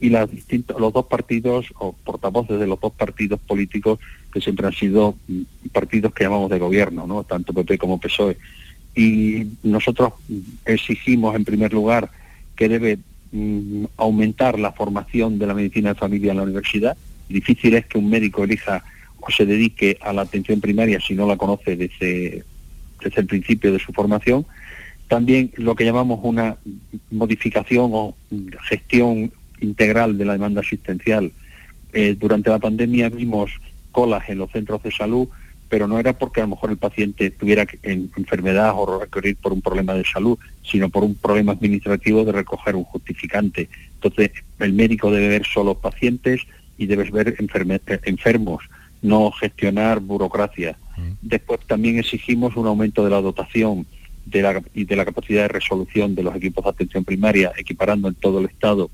y 0.00 0.10
los 0.10 0.92
dos 0.92 1.06
partidos 1.06 1.66
o 1.78 1.92
portavoces 1.92 2.58
de 2.58 2.66
los 2.66 2.80
dos 2.80 2.92
partidos 2.92 3.40
políticos 3.40 3.98
que 4.32 4.40
siempre 4.40 4.66
han 4.66 4.72
sido 4.72 5.16
mm, 5.28 5.42
partidos 5.72 6.12
que 6.12 6.24
llamamos 6.24 6.50
de 6.50 6.58
gobierno, 6.58 7.06
¿no? 7.06 7.24
tanto 7.24 7.52
PP 7.52 7.78
como 7.78 7.98
PSOE. 7.98 8.36
Y 8.94 9.46
nosotros 9.62 10.12
exigimos 10.64 11.34
en 11.34 11.44
primer 11.44 11.72
lugar 11.72 12.10
que 12.56 12.68
debe 12.68 12.98
mm, 13.32 13.84
aumentar 13.96 14.58
la 14.58 14.72
formación 14.72 15.38
de 15.38 15.46
la 15.46 15.54
medicina 15.54 15.90
de 15.90 15.98
familia 15.98 16.32
en 16.32 16.38
la 16.38 16.42
universidad. 16.44 16.96
Difícil 17.28 17.74
es 17.74 17.86
que 17.86 17.98
un 17.98 18.10
médico 18.10 18.44
elija 18.44 18.84
o 19.20 19.30
se 19.30 19.46
dedique 19.46 19.96
a 20.02 20.12
la 20.12 20.22
atención 20.22 20.60
primaria 20.60 21.00
si 21.00 21.14
no 21.14 21.26
la 21.26 21.36
conoce 21.36 21.76
desde, 21.76 22.44
desde 23.02 23.20
el 23.20 23.26
principio 23.26 23.72
de 23.72 23.78
su 23.78 23.92
formación. 23.92 24.46
También 25.08 25.52
lo 25.56 25.74
que 25.74 25.84
llamamos 25.84 26.20
una 26.22 26.56
modificación 27.10 27.90
o 27.92 28.16
gestión 28.68 29.32
integral 29.60 30.18
de 30.18 30.24
la 30.24 30.32
demanda 30.32 30.60
asistencial. 30.60 31.32
Eh, 31.92 32.16
durante 32.18 32.50
la 32.50 32.58
pandemia 32.58 33.08
vimos 33.08 33.52
colas 33.92 34.28
en 34.28 34.38
los 34.38 34.50
centros 34.50 34.82
de 34.82 34.90
salud, 34.90 35.28
pero 35.68 35.86
no 35.86 35.98
era 35.98 36.12
porque 36.12 36.40
a 36.40 36.44
lo 36.44 36.50
mejor 36.50 36.70
el 36.70 36.76
paciente 36.76 37.30
tuviera 37.30 37.66
enfermedad 37.82 38.74
o 38.76 39.00
requerir 39.00 39.36
por 39.36 39.52
un 39.52 39.62
problema 39.62 39.94
de 39.94 40.04
salud, 40.04 40.38
sino 40.62 40.88
por 40.88 41.04
un 41.04 41.14
problema 41.14 41.52
administrativo 41.52 42.24
de 42.24 42.32
recoger 42.32 42.76
un 42.76 42.84
justificante. 42.84 43.68
Entonces, 43.94 44.30
el 44.58 44.72
médico 44.72 45.10
debe 45.10 45.28
ver 45.28 45.46
solo 45.46 45.74
pacientes 45.74 46.42
y 46.76 46.86
debes 46.86 47.10
ver 47.10 47.28
eh, 47.28 48.00
enfermos, 48.04 48.64
no 49.02 49.30
gestionar 49.30 50.00
burocracia. 50.00 50.76
Después 51.22 51.60
también 51.66 51.98
exigimos 51.98 52.56
un 52.56 52.66
aumento 52.66 53.04
de 53.04 53.10
la 53.10 53.20
dotación 53.20 53.86
de 54.26 54.42
la, 54.42 54.62
y 54.74 54.84
de 54.84 54.96
la 54.96 55.04
capacidad 55.04 55.42
de 55.42 55.48
resolución 55.48 56.14
de 56.14 56.22
los 56.22 56.34
equipos 56.34 56.64
de 56.64 56.70
atención 56.70 57.04
primaria, 57.04 57.52
equiparando 57.56 58.08
en 58.08 58.14
todo 58.14 58.40
el 58.40 58.46
Estado 58.46 58.90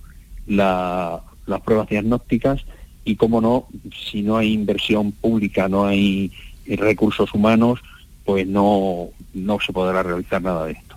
las 0.46 1.20
pruebas 1.64 1.88
diagnósticas 1.88 2.64
y, 3.04 3.16
como 3.16 3.40
no, 3.40 3.66
si 4.10 4.22
no 4.22 4.36
hay 4.36 4.52
inversión 4.52 5.12
pública, 5.12 5.68
no 5.68 5.86
hay 5.86 6.32
recursos 6.66 7.32
humanos, 7.34 7.80
pues 8.24 8.46
no, 8.46 9.08
no 9.34 9.58
se 9.64 9.72
podrá 9.72 10.02
realizar 10.02 10.42
nada 10.42 10.66
de 10.66 10.72
esto. 10.72 10.96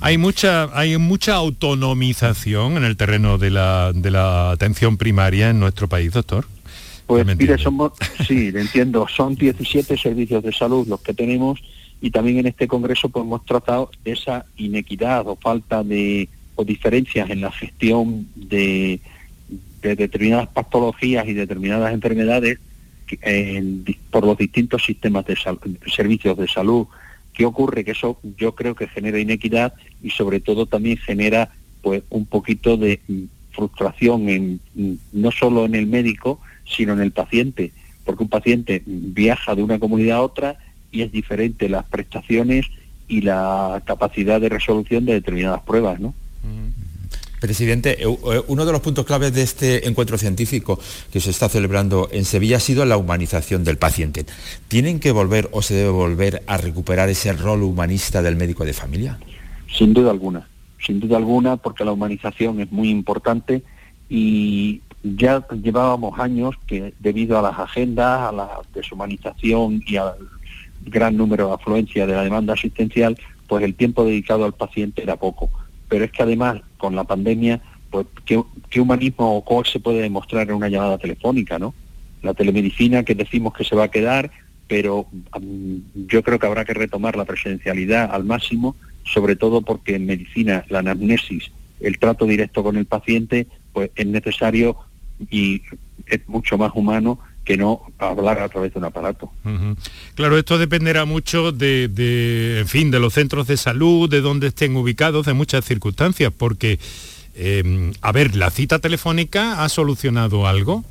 Hay 0.00 0.18
mucha, 0.18 0.70
hay 0.78 0.96
mucha 0.96 1.34
autonomización 1.34 2.76
en 2.76 2.84
el 2.84 2.96
terreno 2.96 3.38
de 3.38 3.50
la, 3.50 3.92
de 3.94 4.10
la 4.10 4.50
atención 4.50 4.96
primaria 4.96 5.50
en 5.50 5.60
nuestro 5.60 5.88
país, 5.88 6.12
doctor. 6.12 6.46
Pues 7.12 7.36
mire, 7.36 7.58
somos, 7.58 7.92
sí, 8.26 8.50
entiendo, 8.54 9.06
son 9.06 9.34
17 9.34 9.98
servicios 9.98 10.42
de 10.42 10.50
salud 10.50 10.88
los 10.88 11.02
que 11.02 11.12
tenemos 11.12 11.62
y 12.00 12.10
también 12.10 12.38
en 12.38 12.46
este 12.46 12.66
congreso 12.66 13.10
pues, 13.10 13.26
hemos 13.26 13.44
tratado 13.44 13.90
esa 14.02 14.46
inequidad 14.56 15.28
o 15.28 15.36
falta 15.36 15.84
de 15.84 16.30
o 16.54 16.64
diferencias 16.64 17.28
en 17.28 17.42
la 17.42 17.52
gestión 17.52 18.28
de, 18.34 18.98
determinadas 19.82 20.48
patologías 20.48 21.28
y 21.28 21.34
determinadas 21.34 21.92
enfermedades 21.92 22.58
por 24.10 24.24
los 24.24 24.38
distintos 24.38 24.82
sistemas 24.82 25.26
de 25.26 25.36
servicios 25.94 26.38
de 26.38 26.48
salud. 26.48 26.86
¿Qué 27.34 27.44
ocurre? 27.44 27.84
Que 27.84 27.90
eso 27.90 28.18
yo 28.38 28.54
creo 28.54 28.74
que 28.74 28.88
genera 28.88 29.18
inequidad 29.18 29.74
y 30.02 30.08
sobre 30.08 30.40
todo 30.40 30.64
también 30.64 30.96
genera 30.96 31.50
pues 31.82 32.04
un 32.08 32.24
poquito 32.24 32.78
de 32.78 33.02
frustración 33.50 34.30
en, 34.30 34.60
no 35.12 35.30
solo 35.30 35.66
en 35.66 35.74
el 35.74 35.86
médico, 35.86 36.40
sino 36.64 36.92
en 36.92 37.00
el 37.00 37.12
paciente, 37.12 37.72
porque 38.04 38.22
un 38.22 38.28
paciente 38.28 38.82
viaja 38.86 39.54
de 39.54 39.62
una 39.62 39.78
comunidad 39.78 40.18
a 40.18 40.22
otra 40.22 40.56
y 40.90 41.02
es 41.02 41.12
diferente 41.12 41.68
las 41.68 41.84
prestaciones 41.84 42.66
y 43.08 43.22
la 43.22 43.82
capacidad 43.84 44.40
de 44.40 44.48
resolución 44.48 45.04
de 45.04 45.14
determinadas 45.14 45.62
pruebas, 45.62 46.00
¿no? 46.00 46.14
Presidente, 47.42 48.00
eh, 48.00 48.06
eh, 48.06 48.42
uno 48.46 48.64
de 48.64 48.70
los 48.70 48.80
puntos 48.80 49.04
claves 49.04 49.34
de 49.34 49.42
este 49.42 49.88
encuentro 49.88 50.16
científico 50.16 50.78
que 51.12 51.18
se 51.18 51.30
está 51.30 51.48
celebrando 51.48 52.08
en 52.12 52.24
Sevilla 52.24 52.58
ha 52.58 52.60
sido 52.60 52.84
la 52.84 52.96
humanización 52.96 53.64
del 53.64 53.78
paciente. 53.78 54.26
¿Tienen 54.68 55.00
que 55.00 55.10
volver 55.10 55.48
o 55.50 55.60
se 55.60 55.74
debe 55.74 55.90
volver 55.90 56.44
a 56.46 56.56
recuperar 56.56 57.08
ese 57.08 57.32
rol 57.32 57.64
humanista 57.64 58.22
del 58.22 58.36
médico 58.36 58.64
de 58.64 58.72
familia? 58.72 59.18
Sin 59.76 59.92
duda 59.92 60.12
alguna, 60.12 60.48
sin 60.86 61.00
duda 61.00 61.16
alguna, 61.16 61.56
porque 61.56 61.84
la 61.84 61.90
humanización 61.90 62.60
es 62.60 62.70
muy 62.70 62.90
importante 62.90 63.64
y 64.08 64.80
ya 65.02 65.46
llevábamos 65.50 66.18
años 66.18 66.54
que 66.66 66.94
debido 67.00 67.38
a 67.38 67.42
las 67.42 67.58
agendas, 67.58 68.20
a 68.20 68.32
la 68.32 68.48
deshumanización 68.74 69.82
y 69.86 69.96
al 69.96 70.14
gran 70.84 71.16
número 71.16 71.48
de 71.48 71.54
afluencia 71.54 72.06
de 72.06 72.14
la 72.14 72.24
demanda 72.24 72.54
asistencial, 72.54 73.18
pues 73.46 73.64
el 73.64 73.74
tiempo 73.74 74.04
dedicado 74.04 74.44
al 74.44 74.54
paciente 74.54 75.02
era 75.02 75.16
poco 75.16 75.50
pero 75.92 76.06
es 76.06 76.10
que 76.10 76.22
además 76.22 76.62
con 76.78 76.96
la 76.96 77.04
pandemia, 77.04 77.60
pues 77.90 78.06
¿qué, 78.24 78.80
humanismo 78.80 79.36
o 79.36 79.44
cuál 79.44 79.66
se 79.66 79.78
puede 79.78 80.00
demostrar 80.00 80.48
en 80.48 80.54
una 80.54 80.70
llamada 80.70 80.96
telefónica, 80.96 81.58
¿no? 81.58 81.74
La 82.22 82.32
telemedicina 82.32 83.02
que 83.02 83.14
decimos 83.14 83.52
que 83.52 83.62
se 83.62 83.76
va 83.76 83.84
a 83.84 83.90
quedar, 83.90 84.30
pero 84.68 85.06
yo 86.08 86.22
creo 86.22 86.38
que 86.38 86.46
habrá 86.46 86.64
que 86.64 86.72
retomar 86.72 87.14
la 87.14 87.26
presencialidad 87.26 88.10
al 88.10 88.24
máximo, 88.24 88.74
sobre 89.04 89.36
todo 89.36 89.60
porque 89.60 89.96
en 89.96 90.06
medicina 90.06 90.64
la 90.70 90.78
anamnesis, 90.78 91.52
el 91.80 91.98
trato 91.98 92.24
directo 92.24 92.62
con 92.62 92.78
el 92.78 92.86
paciente, 92.86 93.46
pues 93.74 93.90
es 93.94 94.06
necesario 94.06 94.78
y 95.30 95.62
es 96.06 96.28
mucho 96.28 96.58
más 96.58 96.72
humano 96.74 97.18
que 97.44 97.56
no 97.56 97.82
hablar 97.98 98.38
a 98.40 98.48
través 98.48 98.72
de 98.72 98.78
un 98.78 98.84
aparato. 98.84 99.30
Claro, 100.14 100.38
esto 100.38 100.58
dependerá 100.58 101.04
mucho 101.04 101.52
de, 101.52 102.58
en 102.60 102.68
fin, 102.68 102.90
de 102.90 103.00
los 103.00 103.14
centros 103.14 103.46
de 103.46 103.56
salud, 103.56 104.08
de 104.08 104.20
dónde 104.20 104.48
estén 104.48 104.76
ubicados, 104.76 105.26
de 105.26 105.32
muchas 105.32 105.64
circunstancias, 105.64 106.32
porque, 106.36 106.78
em, 107.34 107.92
a 108.00 108.12
ver, 108.12 108.36
¿la 108.36 108.50
cita 108.50 108.78
telefónica 108.78 109.64
ha 109.64 109.68
solucionado 109.68 110.46
algo? 110.46 110.84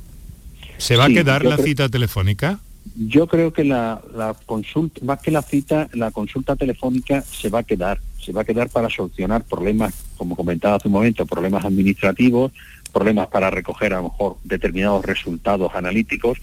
¿Se 0.76 0.96
va 0.96 1.06
a 1.06 1.08
quedar 1.08 1.44
la 1.44 1.56
cita 1.56 1.88
telefónica? 1.88 2.58
Yo 2.96 3.26
creo 3.26 3.52
que 3.52 3.64
la, 3.64 4.02
consulta, 4.44 5.00
más 5.04 5.20
que 5.20 5.30
la 5.30 5.42
cita, 5.42 5.88
la 5.92 6.10
consulta 6.10 6.56
telefónica 6.56 7.22
se 7.22 7.48
va 7.48 7.60
a 7.60 7.62
quedar, 7.62 8.00
se 8.20 8.32
va 8.32 8.42
a 8.42 8.44
quedar 8.44 8.68
para 8.68 8.90
solucionar 8.90 9.44
problemas, 9.44 9.94
como 10.16 10.36
comentaba 10.36 10.76
hace 10.76 10.88
un 10.88 10.94
momento, 10.94 11.24
problemas 11.24 11.64
administrativos, 11.64 12.52
problemas 12.92 13.28
para 13.28 13.50
recoger 13.50 13.94
a 13.94 13.96
lo 13.96 14.04
mejor 14.04 14.36
determinados 14.44 15.04
resultados 15.04 15.72
analíticos, 15.74 16.38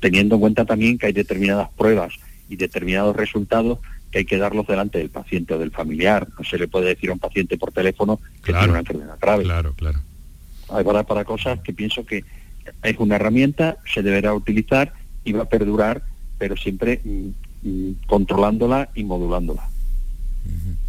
teniendo 0.00 0.36
en 0.36 0.40
cuenta 0.40 0.64
también 0.64 0.98
que 0.98 1.06
hay 1.06 1.12
determinadas 1.12 1.68
pruebas 1.76 2.14
y 2.48 2.56
determinados 2.56 3.14
resultados 3.16 3.78
que 4.10 4.18
hay 4.18 4.24
que 4.24 4.38
darlos 4.38 4.66
delante 4.66 4.98
del 4.98 5.10
paciente 5.10 5.54
o 5.54 5.58
del 5.58 5.70
familiar. 5.70 6.28
No 6.38 6.44
se 6.44 6.58
le 6.58 6.68
puede 6.68 6.86
decir 6.86 7.10
a 7.10 7.12
un 7.12 7.18
paciente 7.18 7.58
por 7.58 7.72
teléfono 7.72 8.20
que 8.42 8.52
tiene 8.52 8.68
una 8.68 8.78
enfermedad 8.80 9.18
grave. 9.20 9.44
Claro, 9.44 9.74
claro. 9.74 10.00
Hay 10.70 10.84
para, 10.84 11.04
para 11.04 11.24
cosas 11.24 11.60
que 11.60 11.72
pienso 11.72 12.04
que 12.04 12.24
es 12.82 12.98
una 12.98 13.16
herramienta, 13.16 13.76
se 13.92 14.02
deberá 14.02 14.34
utilizar 14.34 14.92
y 15.24 15.32
va 15.32 15.44
a 15.44 15.48
perdurar, 15.48 16.02
pero 16.38 16.56
siempre 16.56 17.00
mm, 17.04 17.28
mm, 17.62 17.92
controlándola 18.06 18.88
y 18.94 19.04
modulándola. 19.04 19.68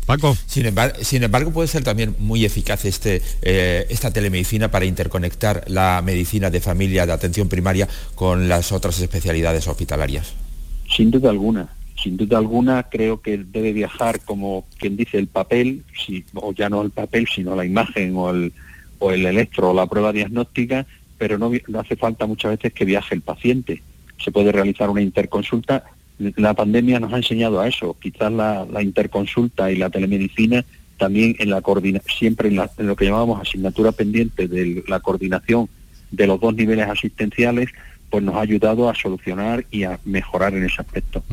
Paco. 0.08 0.38
Sin 0.46 0.66
embargo, 0.66 0.96
sin 1.02 1.22
embargo, 1.22 1.52
puede 1.52 1.68
ser 1.68 1.84
también 1.84 2.16
muy 2.18 2.46
eficaz 2.46 2.86
este, 2.86 3.22
eh, 3.42 3.86
esta 3.90 4.10
telemedicina 4.10 4.72
para 4.72 4.86
interconectar 4.86 5.66
la 5.68 6.02
medicina 6.02 6.50
de 6.50 6.62
familia 6.62 7.06
de 7.06 7.12
atención 7.12 7.50
primaria 7.50 7.90
con 8.16 8.48
las 8.48 8.72
otras 8.72 9.02
especialidades 9.02 9.68
hospitalarias. 9.68 10.34
Sin 10.90 11.12
duda 11.12 11.30
alguna, 11.30 11.68
sin 12.02 12.16
duda 12.16 12.38
alguna 12.38 12.84
creo 12.84 13.22
que 13.22 13.38
debe 13.38 13.74
viajar 13.74 14.22
como 14.22 14.66
quien 14.78 14.96
dice 14.96 15.18
el 15.18 15.28
papel, 15.28 15.84
si, 15.94 16.24
o 16.36 16.54
ya 16.54 16.70
no 16.70 16.82
el 16.84 16.92
papel, 16.92 17.28
sino 17.28 17.54
la 17.54 17.66
imagen 17.66 18.16
o 18.16 18.30
el, 18.30 18.54
o 19.00 19.12
el 19.12 19.26
electro 19.26 19.72
o 19.72 19.74
la 19.74 19.88
prueba 19.88 20.14
diagnóstica, 20.14 20.86
pero 21.18 21.38
no, 21.38 21.52
no 21.68 21.80
hace 21.82 21.98
falta 21.98 22.26
muchas 22.26 22.52
veces 22.52 22.72
que 22.72 22.86
viaje 22.86 23.14
el 23.14 23.22
paciente. 23.22 23.84
Se 24.24 24.32
puede 24.32 24.54
realizar 24.54 24.90
una 24.90 25.02
interconsulta 25.02 25.84
la 26.19 26.53
pandemia 26.53 27.00
nos 27.00 27.13
ha 27.13 27.17
enseñado 27.17 27.59
a 27.59 27.67
eso. 27.67 27.95
Quizás 28.00 28.31
la, 28.31 28.81
interconsulta 28.81 29.71
y 29.71 29.75
la 29.75 29.89
telemedicina 29.89 30.65
también 30.97 31.36
en 31.39 31.51
la 31.51 31.62
siempre 32.17 32.50
en, 32.50 32.88
lo 32.88 32.95
que 32.95 33.05
llamamos 33.05 33.41
asignatura 33.41 33.91
pendiente 33.91 34.47
de 34.47 34.83
la 34.88 35.00
coordinación 35.00 35.69
de 36.09 36.25
los 36.25 36.39
dos 36.39 36.55
niveles 36.55 36.88
asistenciales, 36.88 37.69
pues 38.09 38.24
nos 38.24 38.36
ha 38.36 38.41
ayudado 38.41 38.89
a 38.89 38.95
solucionar 38.95 39.65
y 39.69 39.83
a 39.83 40.00
mejorar 40.05 40.55
en 40.55 40.63
ese 40.63 40.81
aspecto. 40.81 41.24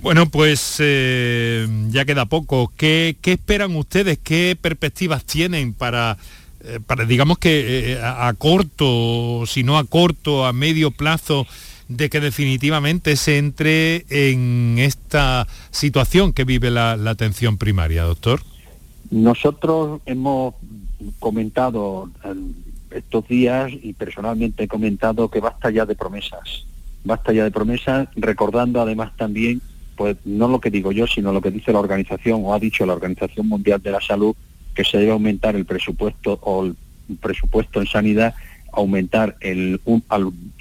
Bueno, 0.00 0.26
pues 0.26 0.76
eh, 0.78 1.66
ya 1.90 2.04
queda 2.04 2.26
poco. 2.26 2.72
¿Qué, 2.76 3.16
esperan 3.22 3.76
ustedes? 3.76 4.18
¿Qué 4.22 4.56
perspectivas 4.60 5.24
tienen 5.24 5.72
para, 5.72 6.16
eh, 6.64 6.80
para 6.84 7.04
digamos 7.04 7.38
que 7.38 7.92
eh, 7.92 8.00
a 8.02 8.32
corto, 8.36 9.44
si 9.46 9.62
no 9.62 9.78
a 9.78 9.84
corto, 9.84 10.46
a 10.46 10.52
medio 10.52 10.90
plazo, 10.90 11.46
de 11.88 12.10
que 12.10 12.20
definitivamente 12.20 13.16
se 13.16 13.38
entre 13.38 14.04
en 14.10 14.76
esta 14.78 15.46
situación 15.70 16.32
que 16.32 16.44
vive 16.44 16.70
la, 16.70 16.92
atención 16.92 17.58
primaria, 17.58 18.02
doctor? 18.02 18.40
Nosotros 19.10 20.00
hemos 20.06 20.54
comentado 21.18 22.10
estos 22.90 23.28
días 23.28 23.70
y 23.70 23.92
personalmente 23.92 24.64
he 24.64 24.68
comentado 24.68 25.30
que 25.30 25.40
basta 25.40 25.70
ya 25.70 25.86
de 25.86 25.94
promesas, 25.94 26.64
basta 27.04 27.32
ya 27.32 27.44
de 27.44 27.50
promesas, 27.50 28.08
recordando 28.16 28.80
además 28.80 29.12
también, 29.16 29.60
pues 29.96 30.16
no 30.24 30.48
lo 30.48 30.60
que 30.60 30.70
digo 30.70 30.92
yo, 30.92 31.06
sino 31.06 31.32
lo 31.32 31.40
que 31.40 31.50
dice 31.50 31.72
la 31.72 31.78
organización 31.78 32.42
o 32.44 32.54
ha 32.54 32.58
dicho 32.58 32.84
la 32.84 32.94
Organización 32.94 33.48
Mundial 33.48 33.80
de 33.80 33.92
la 33.92 34.00
Salud, 34.00 34.34
que 34.74 34.84
se 34.84 34.98
debe 34.98 35.12
aumentar 35.12 35.56
el 35.56 35.64
presupuesto 35.64 36.38
o 36.42 36.66
el 36.66 36.76
presupuesto 37.20 37.80
en 37.80 37.86
sanidad 37.86 38.34
aumentar 38.76 39.36
el, 39.40 39.80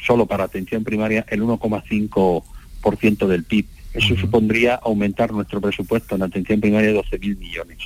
solo 0.03 0.25
para 0.25 0.45
atención 0.45 0.83
primaria 0.83 1.25
el 1.29 1.43
1,5% 1.43 3.27
del 3.27 3.43
PIB. 3.43 3.65
Eso 3.93 4.15
supondría 4.15 4.75
aumentar 4.75 5.31
nuestro 5.31 5.61
presupuesto 5.61 6.15
en 6.15 6.23
atención 6.23 6.59
primaria 6.59 6.91
de 6.91 6.99
12.000 6.99 7.37
millones. 7.37 7.77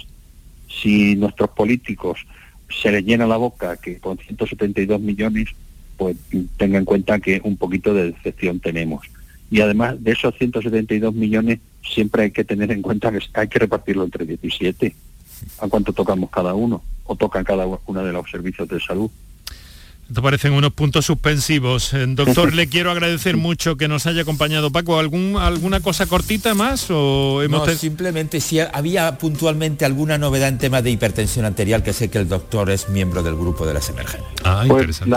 Si 0.67 1.15
nuestros 1.15 1.49
políticos 1.49 2.25
se 2.69 2.91
les 2.91 3.03
llena 3.03 3.27
la 3.27 3.37
boca 3.37 3.77
que 3.77 3.97
con 3.97 4.17
172 4.17 5.01
millones, 5.01 5.49
pues 5.97 6.15
tenga 6.57 6.77
en 6.77 6.85
cuenta 6.85 7.19
que 7.19 7.41
un 7.43 7.57
poquito 7.57 7.93
de 7.93 8.11
decepción 8.11 8.59
tenemos. 8.59 9.05
Y 9.51 9.61
además 9.61 10.01
de 10.03 10.11
esos 10.11 10.35
172 10.37 11.13
millones, 11.13 11.59
siempre 11.83 12.23
hay 12.23 12.31
que 12.31 12.43
tener 12.43 12.71
en 12.71 12.81
cuenta 12.81 13.11
que 13.11 13.19
hay 13.33 13.47
que 13.47 13.59
repartirlo 13.59 14.03
entre 14.03 14.25
17. 14.25 14.95
¿A 15.59 15.67
cuánto 15.67 15.93
tocamos 15.93 16.29
cada 16.29 16.53
uno? 16.53 16.83
¿O 17.05 17.15
tocan 17.15 17.43
cada 17.43 17.65
uno 17.65 18.03
de 18.03 18.13
los 18.13 18.29
servicios 18.29 18.67
de 18.67 18.79
salud? 18.79 19.09
Te 20.13 20.23
parecen 20.23 20.53
unos 20.53 20.73
puntos 20.73 21.05
suspensivos. 21.05 21.93
Eh, 21.93 22.03
doctor, 22.07 22.55
le 22.55 22.67
quiero 22.67 22.89
agradecer 22.89 23.37
mucho 23.37 23.77
que 23.77 23.87
nos 23.87 24.07
haya 24.07 24.23
acompañado. 24.23 24.71
Paco, 24.71 24.97
¿algún, 24.97 25.37
¿alguna 25.37 25.81
cosa 25.81 26.07
cortita 26.07 26.55
más? 26.55 26.89
O 26.89 27.43
hemos 27.43 27.67
no, 27.67 27.73
simplemente 27.75 28.41
si 28.41 28.59
había 28.59 29.19
puntualmente 29.19 29.85
alguna 29.85 30.17
novedad 30.17 30.49
en 30.49 30.57
tema 30.57 30.81
de 30.81 30.89
hipertensión 30.89 31.45
arterial, 31.45 31.83
que 31.83 31.93
sé 31.93 32.09
que 32.09 32.17
el 32.17 32.27
doctor 32.27 32.71
es 32.71 32.89
miembro 32.89 33.21
del 33.21 33.35
grupo 33.35 33.67
de 33.67 33.75
las 33.75 33.89
emergencias. 33.89 34.33
Ah, 34.43 34.63
pues 34.67 34.81
interesante. 34.81 35.15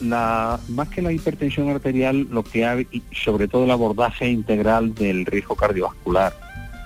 La, 0.00 0.58
más 0.68 0.88
que 0.88 1.00
la 1.00 1.12
hipertensión 1.12 1.70
arterial, 1.70 2.26
lo 2.28 2.42
que 2.42 2.66
hay, 2.66 2.88
sobre 3.24 3.46
todo 3.46 3.64
el 3.64 3.70
abordaje 3.70 4.28
integral 4.28 4.96
del 4.96 5.26
riesgo 5.26 5.54
cardiovascular. 5.54 6.34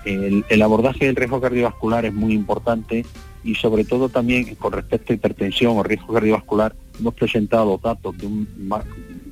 El, 0.04 0.44
el 0.50 0.62
abordaje 0.62 1.06
del 1.06 1.16
riesgo 1.16 1.40
cardiovascular 1.40 2.04
es 2.04 2.12
muy 2.12 2.34
importante 2.34 3.06
y 3.42 3.54
sobre 3.54 3.84
todo 3.84 4.10
también 4.10 4.54
con 4.56 4.72
respecto 4.72 5.12
a 5.12 5.16
hipertensión 5.16 5.78
o 5.78 5.82
riesgo 5.82 6.12
cardiovascular, 6.12 6.74
hemos 6.98 7.14
presentado 7.14 7.78
datos 7.82 8.16
de 8.18 8.26
un 8.26 8.48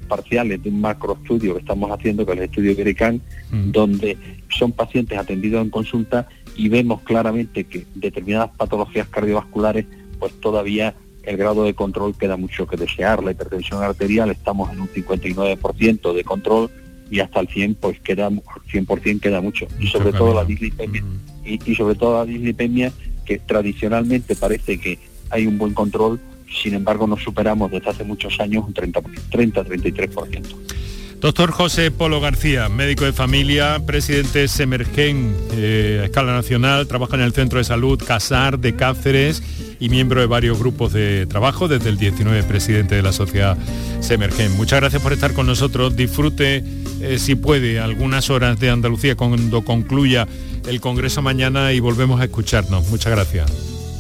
parciales 0.07 0.63
de 0.63 0.69
un 0.69 0.81
macroestudio 0.81 1.55
que 1.55 1.61
estamos 1.61 1.91
haciendo, 1.91 2.25
que 2.25 2.33
es 2.33 2.39
el 2.39 2.45
estudio 2.45 2.71
Iberican, 2.73 3.21
mm. 3.51 3.71
donde 3.73 4.17
son 4.49 4.73
pacientes 4.73 5.19
atendidos 5.19 5.63
en 5.63 5.71
consulta 5.71 6.29
y 6.57 6.69
vemos 6.69 7.03
claramente 7.03 7.65
que 7.65 7.87
determinadas 7.95 8.51
patologías 8.57 9.09
cardiovasculares, 9.09 9.87
pues 10.19 10.33
todavía 10.41 10.95
el 11.25 11.37
grado 11.37 11.65
de 11.65 11.75
control 11.75 12.15
queda 12.17 12.37
mucho 12.37 12.67
que 12.67 12.77
desear. 12.77 13.23
La 13.23 13.33
hipertensión 13.33 13.83
arterial 13.83 14.31
estamos 14.31 14.73
en 14.73 14.81
un 14.81 14.89
59% 14.89 16.15
de 16.15 16.25
control 16.25 16.71
y 17.11 17.21
hasta 17.21 17.41
el 17.41 17.49
100 17.49 17.75
pues 17.77 18.01
queda 18.01 18.31
100% 18.31 19.21
queda 19.21 19.41
mucho 19.41 19.67
y 19.79 19.87
sobre 19.87 20.13
todo 20.13 20.35
la 20.35 20.45
dislipemia 20.45 21.03
mm. 21.03 21.47
y, 21.47 21.71
y 21.71 21.75
sobre 21.77 21.95
todo 21.95 22.19
la 22.19 22.25
dislipemia 22.25 22.93
que 23.25 23.39
tradicionalmente 23.39 24.35
parece 24.35 24.79
que 24.79 24.99
hay 25.31 25.47
un 25.47 25.59
buen 25.59 25.75
control, 25.75 26.21
sin 26.51 26.75
embargo 26.75 27.07
no 27.07 27.17
superamos 27.17 27.71
desde 27.71 27.91
hace 27.91 28.05
muchos 28.05 28.39
años 28.41 28.65
un 28.67 28.75
30-33%. 28.75 30.77
Doctor 31.21 31.51
José 31.51 31.91
Polo 31.91 32.21
García, 32.21 32.69
médico 32.69 33.07
de 33.07 33.13
familia, 33.13 33.81
presidente 33.87 34.49
Semergen 34.49 35.35
eh, 35.53 36.01
a 36.03 36.05
escala 36.05 36.35
nacional, 36.35 36.87
trabaja 36.87 37.17
en 37.17 37.23
el 37.23 37.33
Centro 37.33 37.59
de 37.59 37.65
Salud 37.65 38.01
Casar 38.01 38.59
de 38.59 38.77
Cáceres 38.77 39.43
y 39.81 39.89
miembro 39.89 40.21
de 40.21 40.27
varios 40.27 40.59
grupos 40.59 40.93
de 40.93 41.27
trabajo, 41.27 41.69
desde 41.69 41.89
el 41.89 41.97
19 41.97 42.43
presidente 42.43 42.95
de 42.95 43.03
la 43.03 43.13
sociedad 43.13 43.57
Semergen. 44.01 44.55
Muchas 44.57 44.81
gracias 44.81 45.03
por 45.03 45.15
estar 45.15 45.33
con 45.33 45.47
nosotros. 45.47 45.97
Disfrute, 45.97 46.63
eh, 47.01 47.19
si 47.19 47.35
puede, 47.35 47.81
algunas 47.81 48.29
horas 48.29 48.61
de 48.61 48.71
Andalucía 48.71 49.17
cuando 49.17 49.65
concluya 49.65 50.29
el 50.69 50.81
Congreso 50.83 51.23
mañana 51.23 51.73
y 51.73 51.81
volvemos 51.81 52.21
a 52.21 52.25
escucharnos. 52.25 52.89
Muchas 52.89 53.13
gracias. 53.13 53.51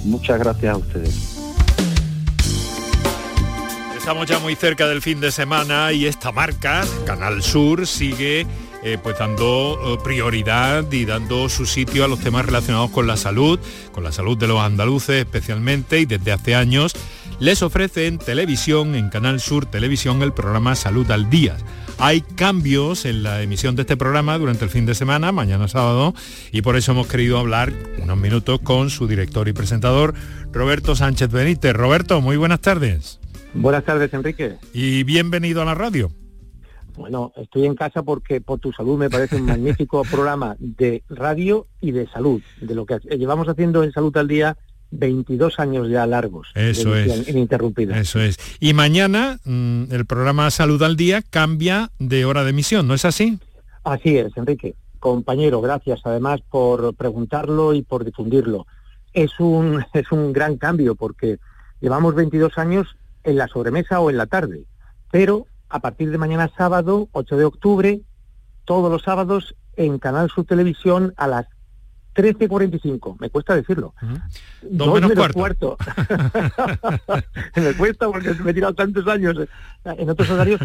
Muchas 0.04 0.38
gracias 0.38 0.74
a 0.74 0.76
ustedes. 0.76 1.35
Estamos 4.06 4.28
ya 4.28 4.38
muy 4.38 4.54
cerca 4.54 4.86
del 4.86 5.02
fin 5.02 5.18
de 5.18 5.32
semana 5.32 5.92
y 5.92 6.06
esta 6.06 6.30
marca, 6.30 6.84
Canal 7.06 7.42
Sur, 7.42 7.88
sigue 7.88 8.46
eh, 8.84 8.98
pues 9.02 9.18
dando 9.18 9.80
eh, 9.84 9.98
prioridad 10.04 10.92
y 10.92 11.04
dando 11.04 11.48
su 11.48 11.66
sitio 11.66 12.04
a 12.04 12.08
los 12.08 12.20
temas 12.20 12.46
relacionados 12.46 12.92
con 12.92 13.08
la 13.08 13.16
salud, 13.16 13.58
con 13.90 14.04
la 14.04 14.12
salud 14.12 14.38
de 14.38 14.46
los 14.46 14.60
andaluces 14.60 15.16
especialmente 15.16 15.98
y 15.98 16.06
desde 16.06 16.30
hace 16.30 16.54
años 16.54 16.92
les 17.40 17.62
ofrece 17.62 18.06
en 18.06 18.18
televisión, 18.18 18.94
en 18.94 19.08
Canal 19.08 19.40
Sur 19.40 19.66
Televisión, 19.66 20.22
el 20.22 20.32
programa 20.32 20.76
Salud 20.76 21.10
al 21.10 21.28
Día 21.28 21.56
hay 21.98 22.20
cambios 22.20 23.06
en 23.06 23.22
la 23.22 23.42
emisión 23.42 23.74
de 23.74 23.82
este 23.82 23.96
programa 23.96 24.38
durante 24.38 24.64
el 24.64 24.70
fin 24.70 24.86
de 24.86 24.94
semana, 24.94 25.32
mañana 25.32 25.66
sábado, 25.66 26.14
y 26.52 26.62
por 26.62 26.76
eso 26.76 26.92
hemos 26.92 27.06
querido 27.06 27.38
hablar 27.38 27.72
unos 27.98 28.18
minutos 28.18 28.60
con 28.62 28.90
su 28.90 29.06
director 29.06 29.48
y 29.48 29.52
presentador, 29.52 30.14
Roberto 30.52 30.94
Sánchez 30.94 31.30
Benítez. 31.30 31.72
Roberto, 31.72 32.20
muy 32.20 32.36
buenas 32.36 32.60
tardes. 32.60 33.18
Buenas 33.54 33.84
tardes, 33.84 34.12
Enrique. 34.12 34.56
Y 34.72 35.04
bienvenido 35.04 35.62
a 35.62 35.64
la 35.64 35.74
radio. 35.74 36.10
Bueno, 36.96 37.32
estoy 37.36 37.66
en 37.66 37.74
casa 37.74 38.02
porque 38.02 38.40
por 38.40 38.58
tu 38.58 38.72
salud 38.72 38.98
me 38.98 39.10
parece 39.10 39.36
un 39.36 39.46
magnífico 39.46 40.02
programa 40.02 40.56
de 40.58 41.02
radio 41.08 41.66
y 41.80 41.92
de 41.92 42.06
salud, 42.08 42.42
de 42.60 42.74
lo 42.74 42.86
que 42.86 42.98
llevamos 43.16 43.48
haciendo 43.48 43.84
en 43.84 43.92
Salud 43.92 44.16
al 44.16 44.28
Día 44.28 44.56
22 44.90 45.58
años 45.58 45.88
ya 45.88 46.06
largos. 46.06 46.48
Eso 46.54 46.96
es. 46.96 47.28
Ininterrumpida. 47.28 47.98
Eso 47.98 48.20
es. 48.20 48.38
Y 48.60 48.72
mañana 48.72 49.38
mm, 49.44 49.92
el 49.92 50.06
programa 50.06 50.50
Salud 50.50 50.82
al 50.82 50.96
Día 50.96 51.22
cambia 51.22 51.90
de 51.98 52.24
hora 52.24 52.44
de 52.44 52.50
emisión, 52.50 52.86
¿no 52.86 52.94
es 52.94 53.04
así? 53.04 53.38
Así 53.84 54.16
es, 54.16 54.36
Enrique. 54.36 54.74
Compañero, 54.98 55.60
gracias 55.60 56.00
además 56.04 56.40
por 56.48 56.94
preguntarlo 56.94 57.74
y 57.74 57.82
por 57.82 58.04
difundirlo. 58.04 58.66
Es 59.12 59.38
un, 59.38 59.84
es 59.92 60.10
un 60.12 60.32
gran 60.32 60.56
cambio 60.56 60.94
porque 60.94 61.38
llevamos 61.80 62.14
22 62.14 62.56
años 62.58 62.96
en 63.26 63.36
la 63.36 63.48
sobremesa 63.48 64.00
o 64.00 64.08
en 64.08 64.16
la 64.16 64.26
tarde, 64.26 64.64
pero 65.10 65.46
a 65.68 65.80
partir 65.80 66.10
de 66.10 66.18
mañana 66.18 66.50
sábado, 66.56 67.08
8 67.12 67.36
de 67.36 67.44
octubre, 67.44 68.00
todos 68.64 68.90
los 68.90 69.02
sábados 69.02 69.54
en 69.76 69.98
Canal 69.98 70.30
Sur 70.30 70.44
Televisión 70.46 71.12
a 71.16 71.26
las 71.26 71.46
13.45, 72.14 73.16
me 73.20 73.28
cuesta 73.28 73.54
decirlo. 73.54 73.92
Dos, 74.62 75.02
menos, 75.02 75.28
cuarto. 75.34 75.76
me 77.56 77.74
cuesta 77.74 78.06
porque 78.06 78.32
me 78.42 78.52
he 78.52 78.54
tirado 78.54 78.74
tantos 78.74 79.06
años 79.06 79.36
en 79.84 80.08
otros 80.10 80.30
horarios. 80.30 80.60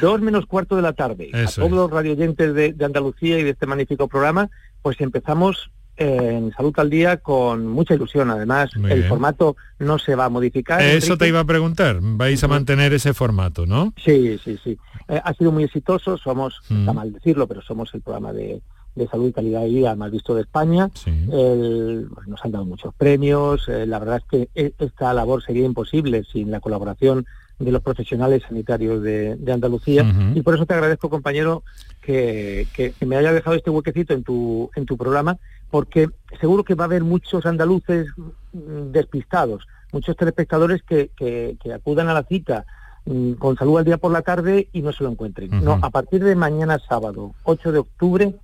Dos 0.00 0.20
menos 0.20 0.46
cuarto 0.46 0.74
de 0.74 0.82
la 0.82 0.94
tarde. 0.94 1.30
a 1.32 1.46
todos 1.46 1.70
los 1.70 1.90
radioyentes 1.90 2.52
de, 2.54 2.72
de 2.72 2.84
Andalucía 2.84 3.38
y 3.38 3.44
de 3.44 3.50
este 3.50 3.66
magnífico 3.66 4.08
programa, 4.08 4.50
pues 4.82 5.00
empezamos 5.00 5.70
en 5.96 6.52
Salud 6.52 6.74
al 6.76 6.90
Día 6.90 7.18
con 7.18 7.66
mucha 7.66 7.94
ilusión. 7.94 8.30
Además, 8.30 8.70
el 8.88 9.04
formato 9.04 9.56
no 9.78 9.98
se 9.98 10.14
va 10.14 10.26
a 10.26 10.28
modificar. 10.28 10.80
Eso 10.82 11.16
te 11.16 11.28
iba 11.28 11.40
a 11.40 11.44
preguntar. 11.44 11.98
Vais 12.00 12.42
a 12.44 12.48
mantener 12.48 12.92
ese 12.92 13.14
formato, 13.14 13.66
¿no? 13.66 13.92
Sí, 14.02 14.38
sí, 14.42 14.58
sí. 14.62 14.78
Eh, 15.08 15.20
ha 15.22 15.34
sido 15.34 15.52
muy 15.52 15.64
exitoso. 15.64 16.18
Somos, 16.18 16.60
está 16.70 16.92
mal 16.92 17.12
decirlo, 17.12 17.46
pero 17.46 17.62
somos 17.62 17.92
el 17.94 18.02
programa 18.02 18.32
de, 18.32 18.60
de 18.96 19.06
salud 19.08 19.28
y 19.28 19.32
calidad 19.32 19.60
de 19.60 19.68
vida 19.68 19.94
más 19.94 20.10
visto 20.10 20.34
de 20.34 20.42
España. 20.42 20.88
Pues, 20.88 22.26
nos 22.26 22.44
han 22.44 22.50
dado 22.50 22.64
muchos 22.64 22.94
premios. 22.94 23.68
Eh, 23.68 23.86
la 23.86 23.98
verdad 23.98 24.16
es 24.16 24.24
que 24.24 24.48
e, 24.54 24.72
esta 24.78 25.12
labor 25.12 25.44
sería 25.44 25.64
imposible 25.64 26.24
sin 26.24 26.50
la 26.50 26.60
colaboración 26.60 27.26
de 27.58 27.72
los 27.72 27.82
profesionales 27.82 28.42
sanitarios 28.46 29.02
de, 29.02 29.38
Andalucía. 29.50 30.04
Y 30.34 30.42
por 30.42 30.54
eso 30.54 30.66
te 30.66 30.74
agradezco, 30.74 31.08
compañero, 31.08 31.62
que, 32.02 32.66
me 33.00 33.16
haya 33.16 33.32
dejado 33.32 33.56
este 33.56 33.70
huequecito 33.70 34.12
en 34.12 34.22
tu, 34.22 34.70
en 34.76 34.84
tu 34.84 34.96
programa, 34.96 35.38
porque 35.70 36.08
seguro 36.40 36.64
que 36.64 36.74
va 36.74 36.84
a 36.84 36.86
haber 36.86 37.04
muchos 37.04 37.46
andaluces 37.46 38.08
mm, 38.52 38.92
despistados, 38.92 39.66
muchos 39.92 40.16
telespectadores 40.16 40.82
que, 40.82 41.10
que, 41.16 41.72
acudan 41.72 42.08
a 42.08 42.14
la 42.14 42.24
cita 42.24 42.64
mm, 43.04 43.32
con 43.32 43.56
salud 43.56 43.78
al 43.78 43.84
día 43.84 43.98
por 43.98 44.12
la 44.12 44.22
tarde 44.22 44.68
y 44.72 44.82
no 44.82 44.92
se 44.92 45.04
lo 45.04 45.10
encuentren. 45.10 45.50
No, 45.64 45.78
a 45.82 45.90
partir 45.90 46.22
de 46.22 46.34
mañana 46.34 46.78
sábado, 46.88 47.34
8 47.44 47.72
de 47.72 47.78
octubre, 47.78 48.34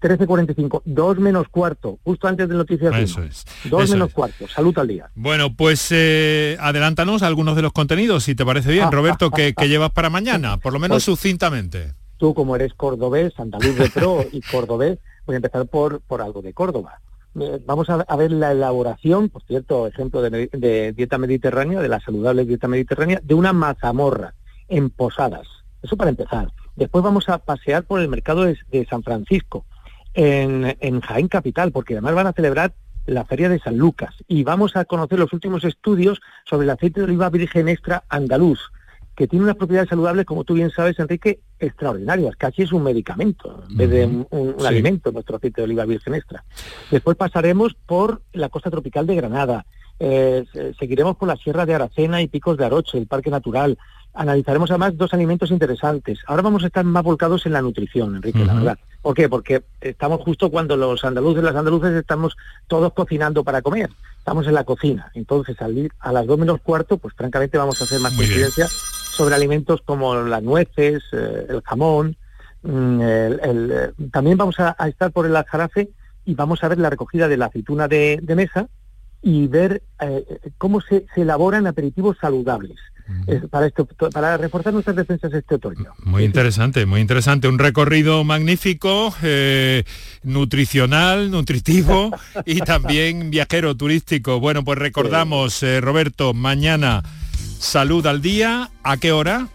13.45, 0.00 0.82
2 0.84 1.18
menos 1.18 1.48
cuarto, 1.48 1.98
justo 2.04 2.28
antes 2.28 2.48
del 2.48 2.58
noticias. 2.58 2.94
Eso 2.96 3.22
es. 3.22 3.44
2 3.64 3.90
menos 3.90 4.12
cuarto, 4.12 4.46
salud 4.46 4.76
al 4.78 4.88
día. 4.88 5.10
Bueno, 5.14 5.54
pues 5.54 5.88
eh, 5.90 6.56
adelántanos 6.60 7.22
algunos 7.22 7.56
de 7.56 7.62
los 7.62 7.72
contenidos, 7.72 8.24
si 8.24 8.34
te 8.34 8.44
parece 8.44 8.70
bien, 8.72 8.92
Roberto, 8.92 9.30
que, 9.30 9.54
llevas 9.66 9.90
para 9.90 10.10
mañana, 10.10 10.58
por 10.58 10.72
lo 10.72 10.78
menos 10.78 10.96
pues, 10.96 11.04
sucintamente. 11.04 11.94
Tú, 12.18 12.34
como 12.34 12.56
eres 12.56 12.72
cordobés, 12.74 13.38
andaluz 13.38 13.76
de 13.76 13.90
pro 13.90 14.24
y 14.32 14.40
cordobés, 14.42 14.98
voy 15.26 15.34
a 15.34 15.36
empezar 15.36 15.66
por, 15.66 16.00
por 16.00 16.22
algo 16.22 16.42
de 16.42 16.52
Córdoba. 16.54 17.00
Eh, 17.38 17.60
vamos 17.66 17.90
a, 17.90 18.16
ver 18.16 18.32
la 18.32 18.52
elaboración, 18.52 19.28
por 19.28 19.42
cierto, 19.42 19.86
ejemplo 19.86 20.22
de, 20.22 20.48
de 20.52 20.92
dieta 20.92 21.18
mediterránea, 21.18 21.80
de 21.80 21.88
la 21.88 22.00
saludable 22.00 22.44
dieta 22.44 22.68
mediterránea, 22.68 23.20
de 23.22 23.34
una 23.34 23.52
mazamorra 23.52 24.34
en 24.68 24.90
Posadas. 24.90 25.46
Eso 25.82 25.96
para 25.96 26.10
empezar. 26.10 26.50
Después 26.76 27.04
vamos 27.04 27.28
a 27.28 27.38
pasear 27.38 27.84
por 27.84 28.00
el 28.00 28.08
mercado 28.08 28.44
de 28.44 28.86
San 28.88 29.02
Francisco 29.02 29.64
en, 30.16 31.00
Jaén 31.00 31.28
Capital, 31.28 31.72
porque 31.72 31.94
además 31.94 32.14
van 32.14 32.26
a 32.26 32.32
celebrar 32.32 32.74
la 33.06 33.24
Feria 33.24 33.48
de 33.48 33.60
San 33.60 33.76
Lucas 33.76 34.14
y 34.26 34.42
vamos 34.42 34.74
a 34.74 34.84
conocer 34.84 35.18
los 35.18 35.32
últimos 35.32 35.64
estudios 35.64 36.20
sobre 36.44 36.64
el 36.64 36.70
aceite 36.70 37.00
de 37.00 37.04
oliva 37.04 37.30
virgen 37.30 37.68
extra 37.68 38.04
andaluz, 38.08 38.58
que 39.16 39.26
tiene 39.26 39.44
unas 39.44 39.56
propiedades 39.56 39.88
saludables, 39.88 40.26
como 40.26 40.44
tú 40.44 40.54
bien 40.54 40.70
sabes, 40.70 40.98
Enrique, 40.98 41.40
extraordinarias. 41.58 42.36
Casi 42.36 42.62
es 42.62 42.72
un 42.72 42.82
medicamento 42.82 43.64
en 43.70 43.76
vez 43.76 43.90
de 43.90 44.06
un, 44.06 44.54
alimento, 44.64 45.10
nuestro 45.10 45.36
aceite 45.36 45.62
de 45.62 45.64
oliva 45.64 45.86
virgen 45.86 46.14
extra. 46.14 46.44
Después 46.90 47.16
pasaremos 47.16 47.74
por 47.86 48.20
la 48.32 48.50
costa 48.50 48.70
tropical 48.70 49.06
de 49.06 49.16
Granada. 49.16 49.64
Eh, 49.98 50.44
seguiremos 50.78 51.16
por 51.16 51.28
la 51.28 51.36
Sierra 51.36 51.64
de 51.64 51.74
Aracena 51.74 52.20
y 52.20 52.28
Picos 52.28 52.58
de 52.58 52.66
Aroche, 52.66 52.98
el 52.98 53.06
Parque 53.06 53.30
Natural 53.30 53.78
analizaremos 54.16 54.70
además 54.70 54.96
dos 54.96 55.12
alimentos 55.12 55.50
interesantes. 55.50 56.18
Ahora 56.26 56.42
vamos 56.42 56.64
a 56.64 56.68
estar 56.68 56.84
más 56.84 57.04
volcados 57.04 57.46
en 57.46 57.52
la 57.52 57.62
nutrición, 57.62 58.16
Enrique, 58.16 58.44
la 58.44 58.54
verdad. 58.54 58.78
¿Por 59.02 59.14
qué? 59.14 59.28
Porque 59.28 59.62
estamos 59.80 60.20
justo 60.22 60.50
cuando 60.50 60.76
los 60.76 61.04
andaluces, 61.04 61.44
las 61.44 61.54
andaluces, 61.54 61.92
estamos 61.92 62.36
todos 62.66 62.92
cocinando 62.92 63.44
para 63.44 63.62
comer. 63.62 63.90
Estamos 64.18 64.46
en 64.46 64.54
la 64.54 64.64
cocina. 64.64 65.10
Entonces, 65.14 65.60
al 65.60 65.90
a 66.00 66.12
las 66.12 66.26
dos 66.26 66.38
menos 66.38 66.60
cuarto, 66.60 66.98
pues 66.98 67.14
francamente 67.14 67.58
vamos 67.58 67.80
a 67.80 67.84
hacer 67.84 68.00
más 68.00 68.14
coincidencia 68.14 68.66
sobre 69.16 69.34
alimentos 69.34 69.80
como 69.84 70.14
las 70.14 70.42
nueces, 70.42 71.02
eh, 71.12 71.46
el 71.48 71.62
jamón. 71.62 72.16
Mm, 72.62 73.00
eh, 73.02 73.92
también 74.12 74.36
vamos 74.36 74.56
a, 74.58 74.76
estar 74.86 75.10
por 75.12 75.26
el 75.26 75.36
aljarafe 75.36 75.90
y 76.24 76.34
vamos 76.34 76.62
a 76.62 76.68
ver 76.68 76.78
la 76.78 76.90
recogida 76.90 77.28
de 77.28 77.36
la 77.36 77.46
aceituna 77.46 77.88
de, 77.88 78.20
mesa 78.36 78.68
y 79.22 79.46
ver 79.46 79.82
eh, 80.00 80.24
cómo 80.58 80.80
se, 80.80 81.06
se 81.14 81.22
elaboran 81.22 81.66
aperitivos 81.66 82.16
saludables 82.20 82.76
para, 83.50 83.66
esto, 83.66 83.86
para 84.12 84.36
reforzar 84.36 84.72
nuestras 84.72 84.96
defensas 84.96 85.32
este 85.32 85.54
otoño. 85.56 85.92
Muy 86.04 86.24
interesante, 86.24 86.86
muy 86.86 87.00
interesante. 87.00 87.48
Un 87.48 87.58
recorrido 87.58 88.24
magnífico, 88.24 89.14
eh, 89.22 89.84
nutricional, 90.22 91.30
nutritivo 91.30 92.10
y 92.46 92.60
también 92.60 93.30
viajero 93.30 93.76
turístico. 93.76 94.40
Bueno, 94.40 94.64
pues 94.64 94.78
recordamos, 94.78 95.62
eh, 95.62 95.80
Roberto, 95.80 96.34
mañana 96.34 97.02
salud 97.58 98.06
al 98.06 98.20
día. 98.22 98.70
¿A 98.82 98.96
qué 98.96 99.12
hora? 99.12 99.48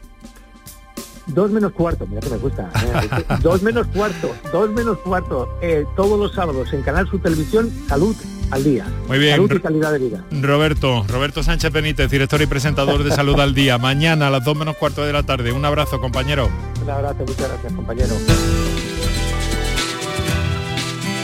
Dos 1.27 1.51
menos 1.51 1.71
cuarto, 1.71 2.05
mira 2.07 2.21
que 2.21 2.29
me 2.29 2.37
gusta. 2.37 2.69
¿eh? 2.83 3.23
dos 3.41 3.61
menos 3.61 3.87
cuarto, 3.87 4.33
dos 4.51 4.69
menos 4.71 4.97
cuarto, 4.99 5.47
todos 5.95 6.19
los 6.19 6.33
sábados 6.33 6.73
en 6.73 6.81
Canal 6.81 7.07
Su 7.09 7.19
Televisión, 7.19 7.71
Salud 7.87 8.15
al 8.51 8.63
día. 8.63 8.85
Muy 9.07 9.17
bien. 9.17 9.35
Salud 9.35 9.51
y 9.53 9.59
calidad 9.59 9.91
de 9.93 9.99
vida. 9.99 10.23
Roberto, 10.31 11.05
Roberto 11.07 11.41
Sánchez 11.41 11.71
Benítez, 11.71 12.09
director 12.09 12.41
y 12.41 12.45
presentador 12.45 13.03
de 13.03 13.11
Salud 13.11 13.39
al 13.39 13.53
Día. 13.53 13.77
Mañana 13.77 14.27
a 14.27 14.29
las 14.29 14.43
2 14.43 14.57
menos 14.57 14.75
cuarto 14.77 15.05
de 15.05 15.13
la 15.13 15.23
tarde. 15.23 15.51
Un 15.51 15.65
abrazo, 15.65 15.99
compañero. 15.99 16.49
Un 16.83 16.89
abrazo, 16.89 17.19
muchas 17.19 17.47
gracias, 17.49 17.73
compañero. 17.73 18.15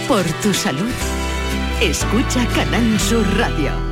Por 0.07 0.23
tu 0.41 0.53
salud, 0.53 0.89
escucha 1.81 2.47
Canal 2.55 2.99
Sur 2.99 3.25
Radio. 3.37 3.87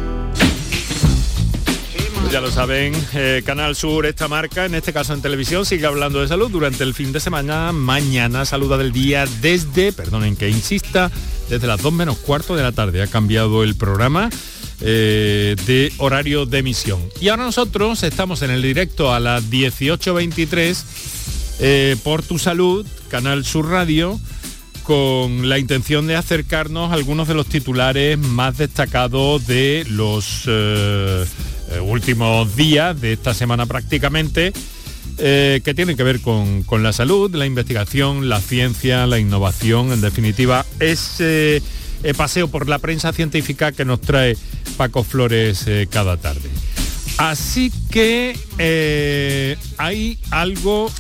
Ya 2.32 2.42
lo 2.42 2.52
saben, 2.52 2.94
eh, 3.14 3.44
Canal 3.46 3.76
Sur, 3.76 4.06
esta 4.06 4.28
marca, 4.28 4.66
en 4.66 4.76
este 4.76 4.92
caso 4.92 5.14
en 5.14 5.22
televisión, 5.22 5.66
sigue 5.66 5.86
hablando 5.86 6.20
de 6.20 6.28
salud 6.28 6.52
durante 6.52 6.84
el 6.84 6.94
fin 6.94 7.12
de 7.12 7.20
semana. 7.20 7.72
Mañana, 7.72 8.46
saluda 8.46 8.78
del 8.78 8.92
día 8.92 9.26
desde, 9.42 9.94
perdonen 9.94 10.36
que 10.36 10.50
insista, 10.50 11.12
desde 11.50 11.68
las 11.68 11.82
2 11.82 11.94
menos 11.94 12.18
cuarto 12.18 12.56
de 12.56 12.64
la 12.64 12.72
tarde. 12.72 13.02
Ha 13.02 13.08
cambiado 13.08 13.64
el 13.64 13.76
programa. 13.76 14.30
Eh, 14.82 15.56
de 15.66 15.94
horario 16.00 16.46
de 16.46 16.58
emisión. 16.58 17.00
Y 17.22 17.30
ahora 17.30 17.46
nosotros 17.46 18.04
estamos 18.04 18.42
en 18.42 18.52
el 18.52 18.62
directo 18.62 19.14
a 19.14 19.22
las 19.22 19.50
18.23 19.50 20.84
eh, 21.60 21.96
por 22.04 22.24
tu 22.24 22.38
salud, 22.40 22.86
Canal 23.08 23.46
Sur 23.46 23.70
Radio, 23.70 24.20
con 24.84 25.48
la 25.48 25.60
intención 25.60 26.08
de 26.08 26.18
acercarnos 26.18 26.92
a 26.92 26.96
algunos 26.96 27.30
de 27.30 27.36
los 27.36 27.48
titulares 27.48 28.18
más 28.18 28.58
destacados 28.58 29.48
de 29.48 29.86
los 29.90 30.44
eh, 30.48 31.26
últimos 31.82 32.56
días 32.56 32.99
de 32.99 33.13
esta 33.13 33.34
semana 33.34 33.65
prácticamente, 33.65 34.54
eh, 35.17 35.62
que 35.63 35.73
tienen 35.73 35.95
que 35.95 36.04
ver 36.04 36.19
con, 36.21 36.65
la 36.82 36.93
salud, 36.93 37.34
la 37.34 37.45
investigación, 37.45 38.28
la 38.28 38.41
ciencia, 38.41 39.08
la 39.08 39.19
innovación, 39.19 39.91
en 39.91 40.01
definitiva, 40.01 40.65
ese 40.80 41.62
eh, 42.04 42.13
paseo 42.15 42.49
por 42.49 42.67
la 42.67 42.80
prensa 42.80 43.13
científica 43.13 43.71
que 43.71 43.86
nos 43.86 44.01
trae 44.01 44.38
Paco 44.78 45.04
Flores 45.04 45.65
cada 45.89 46.17
tarde. 46.17 46.49
Así 47.17 47.71
que 47.89 48.38
hay 49.78 50.19
algo 50.32 50.91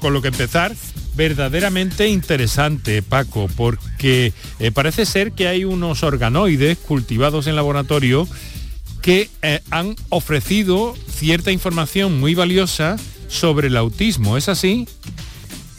con 0.00 0.12
lo 0.12 0.22
que 0.22 0.28
empezar 0.28 0.76
verdaderamente 1.16 2.06
interesante, 2.06 3.02
Paco, 3.02 3.48
porque 3.56 4.32
parece 4.74 5.06
ser 5.06 5.32
que 5.32 5.48
hay 5.48 5.64
unos 5.64 6.04
organoides 6.04 6.78
cultivados 6.78 7.48
en 7.48 7.56
laboratorio 7.56 8.28
que 9.02 9.28
eh, 9.42 9.60
han 9.70 9.96
ofrecido 10.08 10.94
cierta 11.08 11.50
información 11.50 12.18
muy 12.20 12.34
valiosa 12.34 12.96
sobre 13.28 13.68
el 13.68 13.76
autismo. 13.76 14.36
¿Es 14.36 14.48
así? 14.48 14.86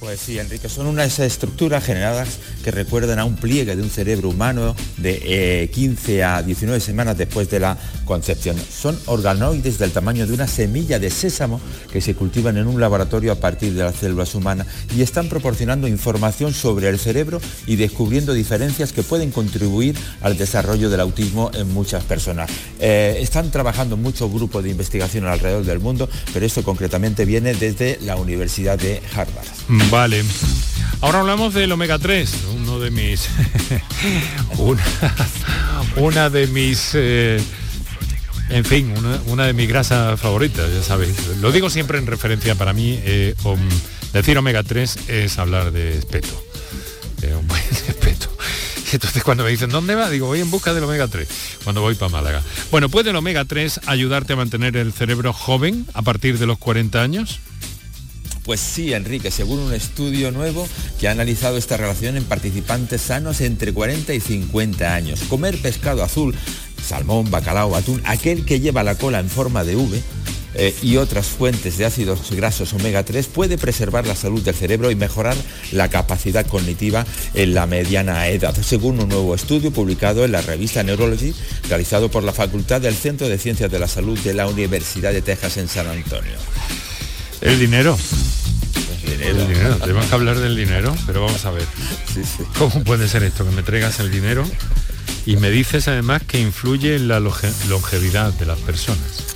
Pues 0.08 0.22
sí, 0.22 0.40
Enrique, 0.40 0.70
son 0.70 0.88
unas 0.88 1.20
estructuras 1.20 1.84
generadas 1.84 2.40
que 2.64 2.72
recuerdan 2.72 3.20
a 3.20 3.26
un 3.26 3.36
pliegue 3.36 3.76
de 3.76 3.82
un 3.82 3.90
cerebro 3.90 4.30
humano 4.30 4.74
de 4.96 5.70
15 5.74 6.16
eh, 6.16 6.24
a 6.24 6.42
19 6.42 6.80
semanas 6.80 7.18
después 7.18 7.50
de 7.50 7.60
la 7.60 7.78
concepción. 8.06 8.56
Son 8.72 8.98
organoides 9.08 9.78
del 9.78 9.92
tamaño 9.92 10.26
de 10.26 10.32
una 10.32 10.48
semilla 10.48 10.98
de 10.98 11.10
sésamo 11.10 11.60
que 11.92 12.00
se 12.00 12.16
cultivan 12.16 12.56
en 12.56 12.68
un 12.68 12.80
laboratorio 12.80 13.34
a 13.34 13.36
partir 13.36 13.74
de 13.74 13.84
las 13.84 13.98
células 13.98 14.34
humanas 14.34 14.68
y 14.96 15.02
están 15.02 15.28
proporcionando 15.28 15.90
información 15.90 16.54
sobre 16.54 16.88
el 16.88 17.00
cerebro 17.00 17.42
y 17.66 17.76
descubriendo 17.76 18.32
diferencias 18.32 18.94
que 18.94 19.04
pueden 19.04 19.32
contribuir 19.32 19.98
al 20.22 20.38
desarrollo 20.38 20.90
del 20.90 21.02
autismo 21.02 21.52
en 21.54 21.74
muchas 21.74 22.06
personas. 22.06 22.50
Eh, 22.80 23.18
están 23.20 23.52
trabajando 23.52 23.98
muchos 23.98 24.32
grupos 24.32 24.64
de 24.64 24.70
investigación 24.70 25.26
alrededor 25.26 25.66
del 25.66 25.82
mundo, 25.82 26.08
pero 26.34 26.46
esto 26.46 26.64
concretamente 26.64 27.26
viene 27.26 27.54
desde 27.56 28.00
la 28.04 28.16
Universidad 28.16 28.80
de 28.80 29.02
Harvard. 29.14 29.48
Ahora 31.02 31.22
hablamos 31.22 31.56
del 31.56 31.72
omega 31.72 31.98
3, 31.98 32.32
uno 32.56 32.80
de 32.80 32.92
mis... 32.92 33.28
una, 35.96 36.30
de 36.30 36.46
mis... 36.48 36.92
Eh, 36.94 37.42
En 38.50 38.64
fin, 38.64 38.94
una, 39.26 39.46
de 39.46 39.54
mis 39.54 39.68
grasas 39.68 40.20
favoritas, 40.20 40.72
ya 40.72 40.84
sabéis. 40.84 41.16
Lo 41.42 41.52
digo 41.52 41.70
siempre 41.70 41.98
en 41.98 42.06
referencia 42.06 42.54
para 42.56 42.74
mí, 42.74 43.00
eh, 43.04 43.36
decir 44.14 44.38
omega 44.38 44.62
3 44.64 45.10
es 45.10 45.40
hablar 45.40 45.72
de 45.72 45.98
espeto. 45.98 46.44
Eh, 47.24 47.34
un 47.36 47.48
buen 47.48 47.62
espeto. 47.88 48.30
Entonces 48.94 49.24
cuando 49.24 49.44
me 49.44 49.50
dicen, 49.50 49.70
¿dónde 49.70 49.96
va? 49.96 50.10
Digo, 50.10 50.28
voy 50.28 50.40
en 50.42 50.50
busca 50.52 50.74
del 50.74 50.84
omega 50.84 51.08
3, 51.08 51.28
cuando 51.64 51.82
voy 51.82 51.96
para 51.96 52.10
Málaga. 52.12 52.42
Bueno, 52.72 52.88
¿puede 52.88 53.10
el 53.10 53.16
omega 53.16 53.46
3 53.46 53.82
ayudarte 53.88 54.34
a 54.34 54.36
mantener 54.36 54.78
el 54.78 54.94
cerebro 54.94 55.34
joven 55.34 55.88
a 55.94 56.04
partir 56.04 56.38
de 56.38 56.46
los 56.46 56.58
40 56.60 57.02
años? 57.02 57.40
Pues 58.48 58.62
sí, 58.62 58.94
Enrique, 58.94 59.30
según 59.30 59.60
un 59.60 59.74
estudio 59.74 60.32
nuevo 60.32 60.70
que 61.02 61.10
ha 61.10 61.12
analizado 61.12 61.58
esta 61.58 61.76
relación 61.76 62.16
en 62.16 62.24
participantes 62.24 63.02
sanos 63.02 63.42
entre 63.42 63.74
40 63.74 64.14
y 64.14 64.22
50 64.22 64.96
años. 64.96 65.20
Comer 65.28 65.62
pescado 65.62 66.02
azul, 66.02 66.34
salmón, 66.82 67.30
bacalao, 67.30 67.76
atún, 67.76 68.02
aquel 68.06 68.46
que 68.46 68.62
lleva 68.62 68.84
la 68.84 68.96
cola 68.96 69.20
en 69.20 69.30
forma 69.30 69.66
de 69.66 69.76
V, 69.76 70.02
eh, 70.56 70.74
y 70.82 70.96
otras 70.96 71.28
fuentes 71.28 71.78
de 71.78 71.84
ácidos 71.84 72.32
grasos 72.32 72.72
omega 72.72 73.04
3 73.04 73.28
puede 73.28 73.58
preservar 73.58 74.08
la 74.08 74.16
salud 74.16 74.42
del 74.42 74.56
cerebro 74.56 74.92
y 74.92 74.96
mejorar 74.96 75.36
la 75.74 75.90
capacidad 75.90 76.48
cognitiva 76.48 77.06
en 77.34 77.54
la 77.54 77.68
mediana 77.68 78.30
edad, 78.30 78.56
según 78.64 79.02
un 79.02 79.10
nuevo 79.10 79.36
estudio 79.36 79.72
publicado 79.72 80.24
en 80.24 80.32
la 80.32 80.42
revista 80.42 80.84
Neurology, 80.84 81.36
realizado 81.68 82.10
por 82.10 82.24
la 82.24 82.32
Facultad 82.32 82.80
del 82.80 82.96
Centro 82.96 83.28
de 83.28 83.40
Ciencias 83.40 83.70
de 83.70 83.78
la 83.78 83.90
Salud 83.90 84.18
de 84.20 84.34
la 84.34 84.48
Universidad 84.48 85.12
de 85.12 85.22
Texas 85.22 85.58
en 85.58 85.68
San 85.68 85.88
Antonio. 85.88 86.38
El 87.42 87.60
dinero. 87.60 87.98
El 89.08 89.48
dinero. 89.48 89.76
Tenemos 89.78 90.06
que 90.06 90.16
hablar 90.16 90.40
del 90.40 90.56
dinero, 90.56 90.96
pero 91.06 91.22
vamos 91.22 91.46
a 91.46 91.52
ver. 91.52 91.66
¿Cómo 92.58 92.84
puede 92.84 93.08
ser 93.08 93.24
esto? 93.24 93.46
Que 93.46 93.52
me 93.52 93.64
traigas 93.64 94.00
el 94.00 94.12
dinero 94.12 94.44
y 95.26 95.36
me 95.36 95.50
dices 95.50 95.88
además 95.90 96.24
que 96.24 96.40
influye 96.40 96.96
en 96.96 97.10
la 97.10 97.20
longevidad 97.20 98.34
de 98.34 98.46
las 98.46 98.60
personas. 98.60 99.36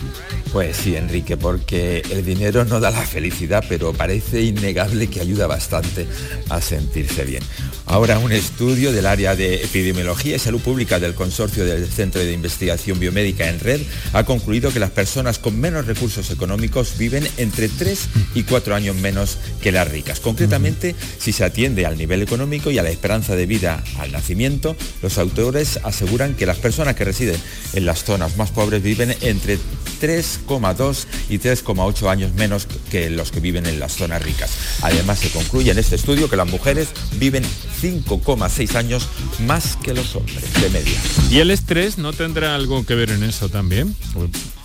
Pues 0.53 0.77
sí, 0.77 0.95
Enrique, 0.95 1.37
porque 1.37 2.01
el 2.11 2.25
dinero 2.25 2.65
no 2.65 2.79
da 2.79 2.91
la 2.91 3.05
felicidad, 3.05 3.63
pero 3.67 3.93
parece 3.93 4.41
innegable 4.41 5.07
que 5.07 5.21
ayuda 5.21 5.47
bastante 5.47 6.07
a 6.49 6.61
sentirse 6.61 7.25
bien. 7.25 7.43
Ahora 7.91 8.19
un 8.19 8.31
estudio 8.31 8.93
del 8.93 9.05
área 9.05 9.35
de 9.35 9.55
epidemiología 9.55 10.37
y 10.37 10.39
salud 10.39 10.61
pública 10.61 10.97
del 10.97 11.13
consorcio 11.13 11.65
del 11.65 11.85
Centro 11.85 12.21
de 12.21 12.31
Investigación 12.31 13.01
Biomédica 13.01 13.49
en 13.49 13.59
Red 13.59 13.81
ha 14.13 14.23
concluido 14.23 14.71
que 14.71 14.79
las 14.79 14.91
personas 14.91 15.39
con 15.39 15.59
menos 15.59 15.87
recursos 15.87 16.31
económicos 16.31 16.97
viven 16.97 17.27
entre 17.35 17.67
3 17.67 18.07
y 18.35 18.43
4 18.43 18.75
años 18.75 18.95
menos 18.95 19.37
que 19.61 19.73
las 19.73 19.91
ricas. 19.91 20.21
Concretamente, 20.21 20.95
si 21.19 21.33
se 21.33 21.43
atiende 21.43 21.85
al 21.85 21.97
nivel 21.97 22.21
económico 22.21 22.71
y 22.71 22.79
a 22.79 22.83
la 22.83 22.91
esperanza 22.91 23.35
de 23.35 23.45
vida 23.45 23.83
al 23.99 24.13
nacimiento, 24.13 24.77
los 25.01 25.17
autores 25.17 25.77
aseguran 25.83 26.35
que 26.35 26.45
las 26.45 26.59
personas 26.59 26.95
que 26.95 27.03
residen 27.03 27.35
en 27.73 27.85
las 27.85 28.05
zonas 28.05 28.37
más 28.37 28.51
pobres 28.51 28.81
viven 28.81 29.13
entre 29.19 29.59
3,2 30.01 31.07
y 31.27 31.39
3,8 31.39 32.09
años 32.09 32.33
menos 32.35 32.69
que 32.89 33.09
los 33.09 33.31
que 33.31 33.41
viven 33.41 33.65
en 33.65 33.81
las 33.81 33.97
zonas 33.97 34.23
ricas. 34.23 34.51
Además, 34.81 35.19
se 35.19 35.29
concluye 35.29 35.71
en 35.71 35.77
este 35.77 35.97
estudio 35.97 36.29
que 36.29 36.37
las 36.37 36.47
mujeres 36.47 36.87
viven 37.19 37.43
5,6 37.81 38.75
años 38.75 39.07
más 39.45 39.77
que 39.77 39.93
los 39.93 40.15
hombres 40.15 40.53
de 40.61 40.69
media. 40.69 40.99
¿Y 41.29 41.39
el 41.39 41.51
estrés 41.51 41.97
no 41.97 42.13
tendrá 42.13 42.55
algo 42.55 42.85
que 42.85 42.95
ver 42.95 43.09
en 43.11 43.23
eso 43.23 43.49
también? 43.49 43.95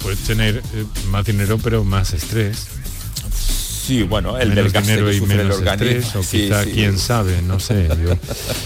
Puedes 0.02 0.20
tener 0.20 0.56
eh, 0.56 0.84
más 1.08 1.24
dinero 1.24 1.58
pero 1.62 1.84
más 1.84 2.12
estrés. 2.12 2.66
Sí, 3.86 4.02
bueno, 4.02 4.36
el 4.36 4.52
del 4.52 4.72
dinero 4.72 5.12
y 5.12 5.20
menos 5.20 5.62
estrés, 5.62 6.16
o 6.16 6.20
quizá 6.20 6.64
quién 6.64 6.98
sabe, 6.98 7.40
no 7.42 7.60
sé. 7.60 7.88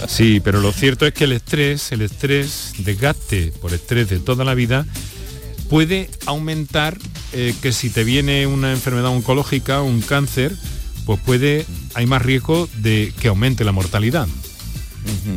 sí, 0.07 0.39
pero 0.43 0.61
lo 0.61 0.71
cierto 0.71 1.05
es 1.05 1.13
que 1.13 1.25
el 1.25 1.33
estrés, 1.33 1.91
el 1.91 2.01
estrés, 2.01 2.73
desgaste 2.79 3.53
por 3.61 3.71
estrés 3.71 4.09
de 4.09 4.17
toda 4.17 4.43
la 4.43 4.55
vida, 4.55 4.87
puede 5.69 6.09
aumentar 6.25 6.97
eh, 7.33 7.53
que 7.61 7.71
si 7.71 7.91
te 7.91 8.03
viene 8.03 8.47
una 8.47 8.71
enfermedad 8.71 9.09
oncológica, 9.09 9.83
un 9.83 10.01
cáncer, 10.01 10.53
pues 11.05 11.19
puede, 11.19 11.65
hay 11.93 12.05
más 12.05 12.21
riesgo 12.21 12.67
de 12.77 13.13
que 13.19 13.27
aumente 13.27 13.63
la 13.63 13.71
mortalidad. 13.71 14.27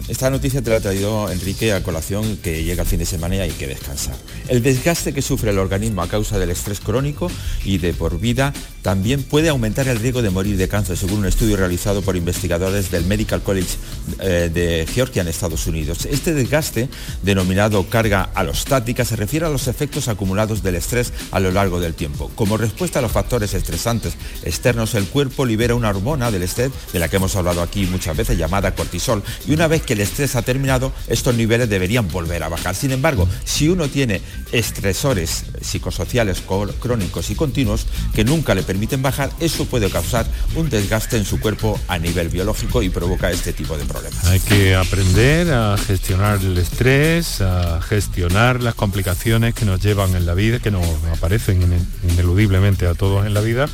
Esta 0.09 0.29
noticia 0.29 0.61
te 0.61 0.71
la 0.71 0.77
ha 0.77 0.81
traído 0.81 1.31
Enrique 1.31 1.73
a 1.73 1.83
colación 1.83 2.37
que 2.37 2.65
llega 2.65 2.83
el 2.83 2.89
fin 2.89 2.99
de 2.99 3.07
semana 3.07 3.37
y 3.37 3.41
hay 3.41 3.51
que 3.51 3.67
descansar. 3.67 4.17
El 4.49 4.63
desgaste 4.63 5.15
que 5.15 5.23
sufre 5.23 5.53
el 5.53 5.59
organismo 5.59 6.03
a 6.03 6.09
causa 6.09 6.39
del 6.39 6.51
estrés 6.51 6.81
crónico 6.81 7.31
y 7.65 7.79
de 7.79 7.95
por 7.95 8.21
vida 8.21 8.53
también 8.85 9.23
puede 9.23 9.49
aumentar 9.49 9.89
el 9.89 9.99
riesgo 9.99 10.21
de 10.21 10.29
morir 10.29 10.59
de 10.59 10.69
cáncer, 10.69 10.99
según 10.99 11.21
un 11.21 11.25
estudio 11.25 11.57
realizado 11.57 12.03
por 12.03 12.17
investigadores 12.17 12.91
del 12.91 13.07
Medical 13.07 13.43
College 13.43 13.79
eh, 14.21 14.51
de 14.53 14.87
Georgia 14.87 15.23
en 15.23 15.29
Estados 15.29 15.67
Unidos. 15.67 16.05
Este 16.05 16.35
desgaste, 16.35 16.91
denominado 17.23 17.89
carga 17.89 18.29
alostática, 18.35 19.07
se 19.07 19.17
refiere 19.17 19.47
a 19.47 19.49
los 19.49 19.69
efectos 19.69 20.09
acumulados 20.09 20.63
del 20.63 20.75
estrés 20.75 21.15
a 21.31 21.41
lo 21.41 21.51
largo 21.51 21.81
del 21.81 21.95
tiempo. 21.95 22.31
Como 22.35 22.59
respuesta 22.59 22.99
a 22.99 23.03
los 23.03 23.11
factores 23.11 23.55
estresantes 23.55 24.17
externos, 24.43 24.95
el 24.95 25.07
cuerpo 25.07 25.47
libera 25.47 25.75
una 25.75 25.89
hormona 25.89 26.31
del 26.31 26.43
estrés, 26.43 26.71
de 26.93 26.99
la 26.99 27.09
que 27.09 27.17
hemos 27.17 27.35
hablado 27.37 27.63
aquí 27.63 27.87
muchas 27.87 28.15
veces, 28.15 28.37
llamada 28.37 28.75
cortisol, 28.75 29.23
y 29.47 29.55
una 29.55 29.67
vez 29.67 29.81
que 29.81 29.95
el 29.95 30.03
estrés 30.03 30.37
ha 30.37 30.43
terminado, 30.43 30.93
estos 31.09 31.35
niveles 31.35 31.71
deberían 31.71 32.07
volver 32.09 32.43
a 32.43 32.51
bajar. 32.51 32.75
Sin 32.75 32.93
embargo, 32.93 33.27
si 33.47 33.67
uno 33.67 33.89
tiene 33.89 34.21
estresores 34.53 35.45
psicosociales 35.65 36.43
crónicos 36.81 37.31
y 37.31 37.35
continuos 37.35 37.87
que 38.15 38.25
nunca 38.25 38.55
le 38.55 38.63
permiten 38.63 39.03
bajar, 39.03 39.31
eso 39.41 39.65
puede 39.65 39.91
causar 39.91 40.27
un 40.55 40.71
desgaste 40.71 41.17
en 41.17 41.25
su 41.25 41.41
cuerpo 41.41 41.79
a 41.89 41.99
nivel 41.99 42.29
biológico 42.29 42.83
y 42.83 42.91
provoca 42.91 43.31
este 43.31 43.53
tipo 43.53 43.77
de 43.77 43.85
problemas. 43.85 44.25
Hay 44.27 44.41
que 44.41 44.75
aprender 44.75 45.53
a 45.53 45.77
gestionar 45.77 46.41
el 46.41 46.57
estrés, 46.59 47.41
a 47.41 47.81
gestionar 47.83 48.63
las 48.63 48.75
complicaciones 48.75 49.55
que 49.55 49.65
nos 49.65 49.81
llevan 49.81 50.15
en 50.15 50.27
la 50.27 50.35
vida, 50.35 50.59
que 50.59 50.71
nos 50.71 50.87
aparecen 51.13 51.63
ineludiblemente 52.09 52.87
a 52.87 52.95
todos 52.95 53.27
en 53.27 53.35
la 53.35 53.41
vida, 53.41 53.69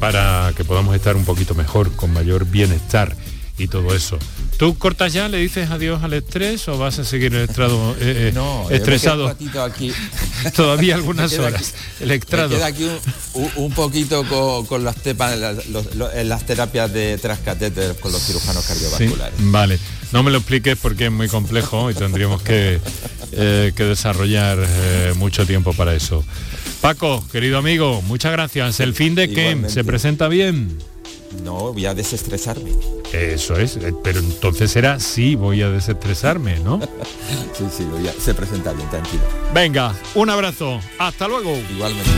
para 0.00 0.52
que 0.56 0.64
podamos 0.64 0.96
estar 0.96 1.16
un 1.16 1.24
poquito 1.24 1.54
mejor, 1.54 1.92
con 1.92 2.12
mayor 2.12 2.46
bienestar 2.46 3.14
y 3.58 3.68
todo 3.68 3.94
eso. 3.94 4.18
¿Tú 4.56 4.76
cortas 4.78 5.12
ya, 5.12 5.28
le 5.28 5.38
dices 5.38 5.70
adiós 5.70 6.02
al 6.02 6.12
estrés 6.14 6.66
o 6.68 6.78
vas 6.78 6.98
a 6.98 7.04
seguir 7.04 7.34
el 7.34 7.48
estrado 7.48 7.94
eh, 8.00 8.28
eh, 8.28 8.32
no, 8.32 8.68
estresado? 8.70 9.28
Aquí. 9.28 9.92
Todavía 10.56 10.94
algunas 10.94 11.32
horas. 11.38 11.74
el 12.00 12.10
estrado. 12.10 12.50
queda 12.50 12.66
aquí 12.66 12.88
un, 13.56 13.72
poquito 13.72 14.24
con, 14.66 14.84
las 14.84 14.96
tepas, 14.96 15.38
en 16.14 16.28
las 16.28 16.46
terapias 16.46 16.92
de 16.92 17.18
trascatéter 17.18 17.96
con 17.96 18.12
los 18.12 18.22
cirujanos 18.22 18.64
cardiovasculares. 18.66 19.34
vale. 19.38 19.78
No 20.12 20.22
me 20.22 20.30
lo 20.30 20.38
expliques 20.38 20.76
porque 20.76 21.06
es 21.06 21.12
muy 21.12 21.28
complejo 21.28 21.90
y 21.90 21.94
tendríamos 21.94 22.42
que, 22.42 22.80
eh, 23.32 23.72
que 23.74 23.84
desarrollar 23.84 24.58
mucho 25.16 25.46
tiempo 25.46 25.72
para 25.72 25.94
eso. 25.94 26.22
Paco, 26.82 27.24
querido 27.32 27.58
amigo, 27.58 28.02
muchas 28.02 28.32
gracias. 28.32 28.80
El 28.80 28.92
fin 28.92 29.14
de 29.14 29.30
que 29.30 29.56
se 29.68 29.84
presenta 29.84 30.28
bien. 30.28 30.76
No, 31.42 31.72
voy 31.72 31.86
a 31.86 31.94
desestresarme. 31.94 32.70
Eso 33.12 33.56
es, 33.56 33.76
eh, 33.76 33.94
pero 34.02 34.20
entonces 34.20 34.70
será 34.70 35.00
sí, 35.00 35.34
voy 35.34 35.62
a 35.62 35.70
desestresarme, 35.70 36.58
¿no? 36.60 36.80
sí, 37.52 37.64
sí, 37.76 37.84
voy 37.84 38.08
a, 38.08 38.12
se 38.12 38.34
presenta 38.34 38.72
bien, 38.72 38.88
tranquilo. 38.90 39.22
Venga, 39.54 39.94
un 40.14 40.30
abrazo, 40.30 40.80
hasta 40.98 41.28
luego. 41.28 41.56
Igualmente. 41.70 42.10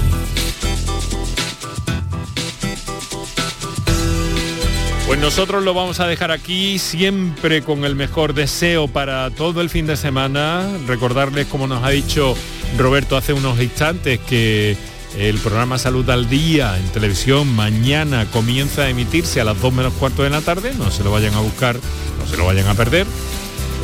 Pues 5.07 5.21
nosotros 5.21 5.63
lo 5.63 5.75
vamos 5.75 6.01
a 6.01 6.07
dejar 6.07 6.31
aquí 6.31 6.79
siempre 6.79 7.63
con 7.63 7.85
el 7.85 7.95
mejor 7.95 8.33
deseo 8.33 8.89
para 8.89 9.31
todo 9.31 9.61
el 9.61 9.69
fin 9.69 9.87
de 9.87 9.97
semana. 9.97 10.67
Recordarles, 10.87 11.47
como 11.47 11.67
nos 11.67 11.85
ha 11.85 11.91
dicho 11.91 12.35
Roberto 12.79 13.17
hace 13.17 13.35
unos 13.35 13.61
instantes, 13.61 14.19
que 14.21 14.77
el 15.19 15.39
programa 15.39 15.79
Salud 15.79 16.09
al 16.11 16.29
Día 16.29 16.79
en 16.79 16.87
televisión 16.89 17.49
mañana 17.55 18.27
comienza 18.31 18.83
a 18.83 18.91
emitirse 18.91 19.41
a 19.41 19.45
las 19.45 19.61
2 19.61 19.73
menos 19.73 19.93
cuarto 19.95 20.23
de 20.23 20.31
la 20.31 20.41
tarde. 20.41 20.73
No 20.77 20.91
se 20.91 21.05
lo 21.05 21.13
vayan 21.13 21.35
a 21.35 21.41
buscar, 21.41 21.77
no 22.19 22.27
se 22.27 22.37
lo 22.37 22.47
vayan 22.47 22.67
a 22.67 22.75
perder. 22.75 23.07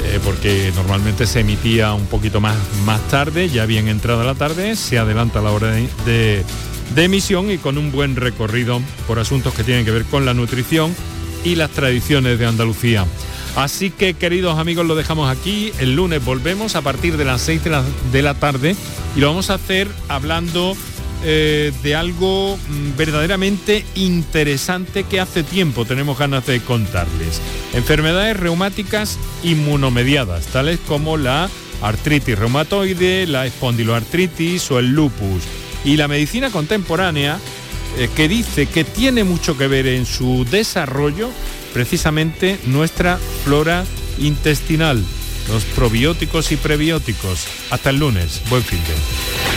Eh, 0.05 0.19
porque 0.25 0.73
normalmente 0.75 1.27
se 1.27 1.41
emitía 1.41 1.93
un 1.93 2.07
poquito 2.07 2.41
más, 2.41 2.57
más 2.87 3.07
tarde, 3.09 3.51
ya 3.51 3.67
bien 3.67 3.87
entrada 3.87 4.25
la 4.25 4.35
tarde, 4.35 4.75
se 4.75 4.99
adelanta 4.99 5.43
la 5.43 5.51
hora 5.51 5.73
de, 6.07 6.45
emisión 6.97 7.51
y 7.51 7.59
con 7.59 7.77
un 7.77 7.93
buen 7.93 8.17
recorrido 8.17 8.81
por 9.07 9.19
asuntos 9.19 9.53
que 9.53 9.63
tienen 9.63 9.85
que 9.85 9.91
ver 9.91 10.05
con 10.07 10.25
la 10.25 10.33
nutrición 10.33 10.95
y 11.45 11.55
las 11.55 11.71
tradiciones 11.71 12.39
de 12.39 12.47
Andalucía. 12.47 13.05
Así 13.57 13.91
que 13.91 14.15
queridos 14.15 14.59
amigos 14.59 14.87
lo 14.87 14.95
dejamos 14.95 15.31
aquí, 15.31 15.71
el 15.79 15.97
lunes 15.97 16.25
volvemos 16.25 16.77
a 16.77 16.83
partir 16.83 17.19
de 17.19 17.27
las 17.27 17.43
6 17.43 17.65
de 17.65 17.71
la, 17.71 17.85
de 18.11 18.23
la 18.23 18.35
tarde 18.35 18.77
y 19.15 19.21
lo 19.21 19.27
vamos 19.29 19.51
a 19.51 19.55
hacer 19.55 19.87
hablando 20.09 20.77
eh, 21.23 21.73
de 21.83 21.95
algo 21.95 22.57
mm, 22.57 22.97
verdaderamente 22.97 23.85
interesante 23.95 25.05
que 25.05 25.21
hace 25.21 25.43
tiempo 25.43 25.85
tenemos 25.85 26.19
ganas 26.19 26.47
de 26.47 26.61
contarles. 26.61 27.41
Enfermedades 27.75 28.37
reumáticas 28.37 29.19
inmunomediadas, 29.43 30.47
tales 30.47 30.79
como 30.87 31.17
la 31.17 31.51
artritis 31.83 32.39
reumatoide, 32.39 33.27
la 33.27 33.47
espondiloartritis 33.47 34.71
o 34.71 34.79
el 34.79 34.93
lupus. 34.93 35.43
Y 35.85 35.97
la 35.97 36.09
medicina 36.09 36.51
contemporánea, 36.51 37.39
eh, 37.99 38.09
que 38.15 38.29
dice 38.29 38.67
que 38.67 38.85
tiene 38.85 39.25
mucho 39.25 39.59
que 39.59 39.67
ver 39.67 39.87
en 39.87 40.07
su 40.07 40.47
desarrollo 40.51 41.31
precisamente 41.73 42.59
nuestra 42.67 43.19
flora 43.45 43.85
intestinal, 44.19 45.03
los 45.49 45.65
probióticos 45.65 46.53
y 46.53 46.57
prebióticos. 46.57 47.47
Hasta 47.71 47.91
el 47.91 47.99
lunes. 47.99 48.43
Buen 48.49 48.63
fin 48.63 48.79
de. 48.79 49.50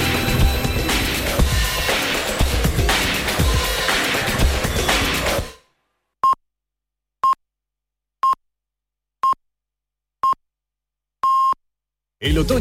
El 12.24 12.38
otoño 12.38 12.44